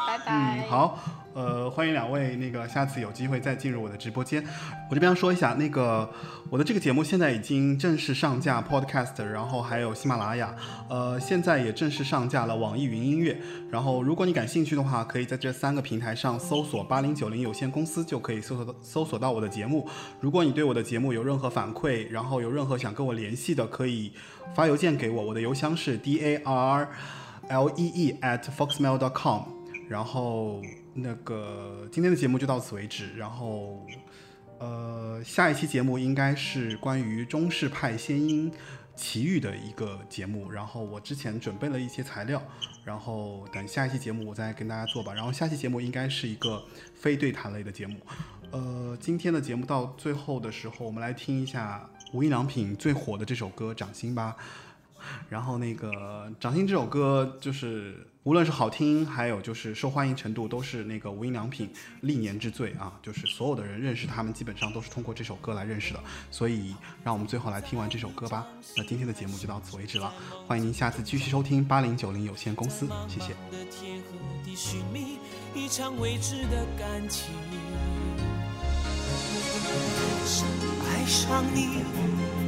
[0.07, 0.65] 拜拜。
[0.65, 0.97] 嗯，好，
[1.33, 4.41] 呃，欢迎两位，那个下次有机会再进入我的直播间。
[4.89, 6.09] 我这边要说一下，那个
[6.49, 10.55] 我的这个节目现在已经正式上架 Podcast，然后还有喜马拉雅，
[10.87, 13.37] 呃，现在也正式上架了网易云音乐。
[13.69, 19.85] 然后如果你感兴趣的话，可以在这三个平台上搜索八零九零有限公司，就可以搜索到搜索到我的节目。
[20.21, 24.13] 如果你对我的节目有任何反馈，然后有任何想跟我联系的，可以
[24.55, 26.87] 发邮件给我，我的邮箱是 d a r
[27.51, 29.43] l e e at foxmail dot com。
[29.87, 30.61] 然后
[30.93, 33.85] 那个今天的节目就到此为止，然后
[34.57, 38.49] 呃下一期节目应该是关于中式派仙音
[38.95, 42.41] 奇遇的一个节目，然后我之前准备了一些材料，
[42.85, 45.13] 然后等下一期节目我再跟大家做吧。
[45.13, 46.63] 然后下期节目应该是一个
[46.95, 47.97] 非对谈类的节目。
[48.51, 54.37] 呃，今天的节目到最后的时候，我们来听一下无印良品最火的这首歌《掌心》吧。
[55.29, 55.91] 然后那个
[56.39, 61.69] 《掌心》这首歌，就是无论是好听，还有就是受欢迎程度，都是那个无印良品
[62.01, 62.93] 历年之最啊！
[63.01, 65.99] 就是所有的人认识他们，基本上都是通过这首歌来认识的。
[66.29, 68.45] 所以，让我们最后来听完这首歌吧。
[68.77, 70.13] 那今天的节目就到此为止了，
[70.47, 73.35] 欢迎您下次继续收听八零九零有限公司，谢谢。
[80.83, 81.83] 爱上你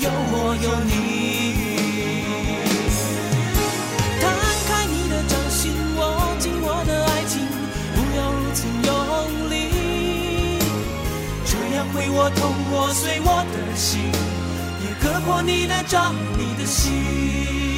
[0.00, 0.92] 有我有你。
[4.20, 4.24] 摊
[4.68, 6.00] 开你的掌心，握
[6.38, 7.34] 紧我的爱情，
[7.94, 8.90] 不要如此用
[9.50, 9.54] 力，
[11.44, 14.12] 这样会我痛我碎我的心，
[14.84, 17.77] 也割破你的掌，你的心。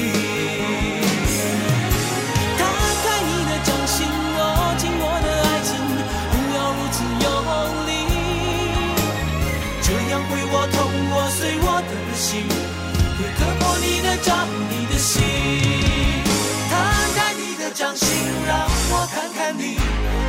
[14.21, 15.21] 掌，你的心。
[16.69, 16.73] 摊
[17.15, 18.07] 开你的掌心，
[18.47, 19.77] 让我看看你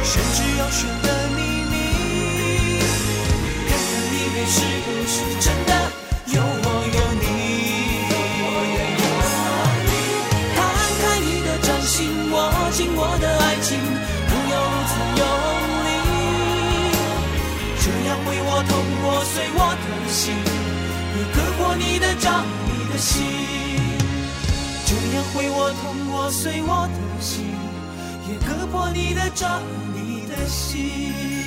[0.03, 1.07] 玄之又玄的
[1.37, 1.39] 秘
[1.71, 1.75] 密，
[3.69, 5.71] 看看里面是不是真的
[6.35, 6.67] 有我
[6.97, 7.25] 有你。
[10.57, 10.59] 摊
[11.01, 12.35] 开你的掌心，握
[12.73, 13.79] 紧我的爱情，
[14.29, 15.23] 不要如此用
[15.87, 15.89] 力，
[17.79, 18.71] 这样会我痛
[19.05, 20.21] 我碎我的心，
[21.17, 23.21] 也割破你的掌，你的心，
[25.13, 27.45] 也会我痛我碎我的心，
[28.27, 29.61] 也割破你的掌，
[29.95, 31.42] 你的心。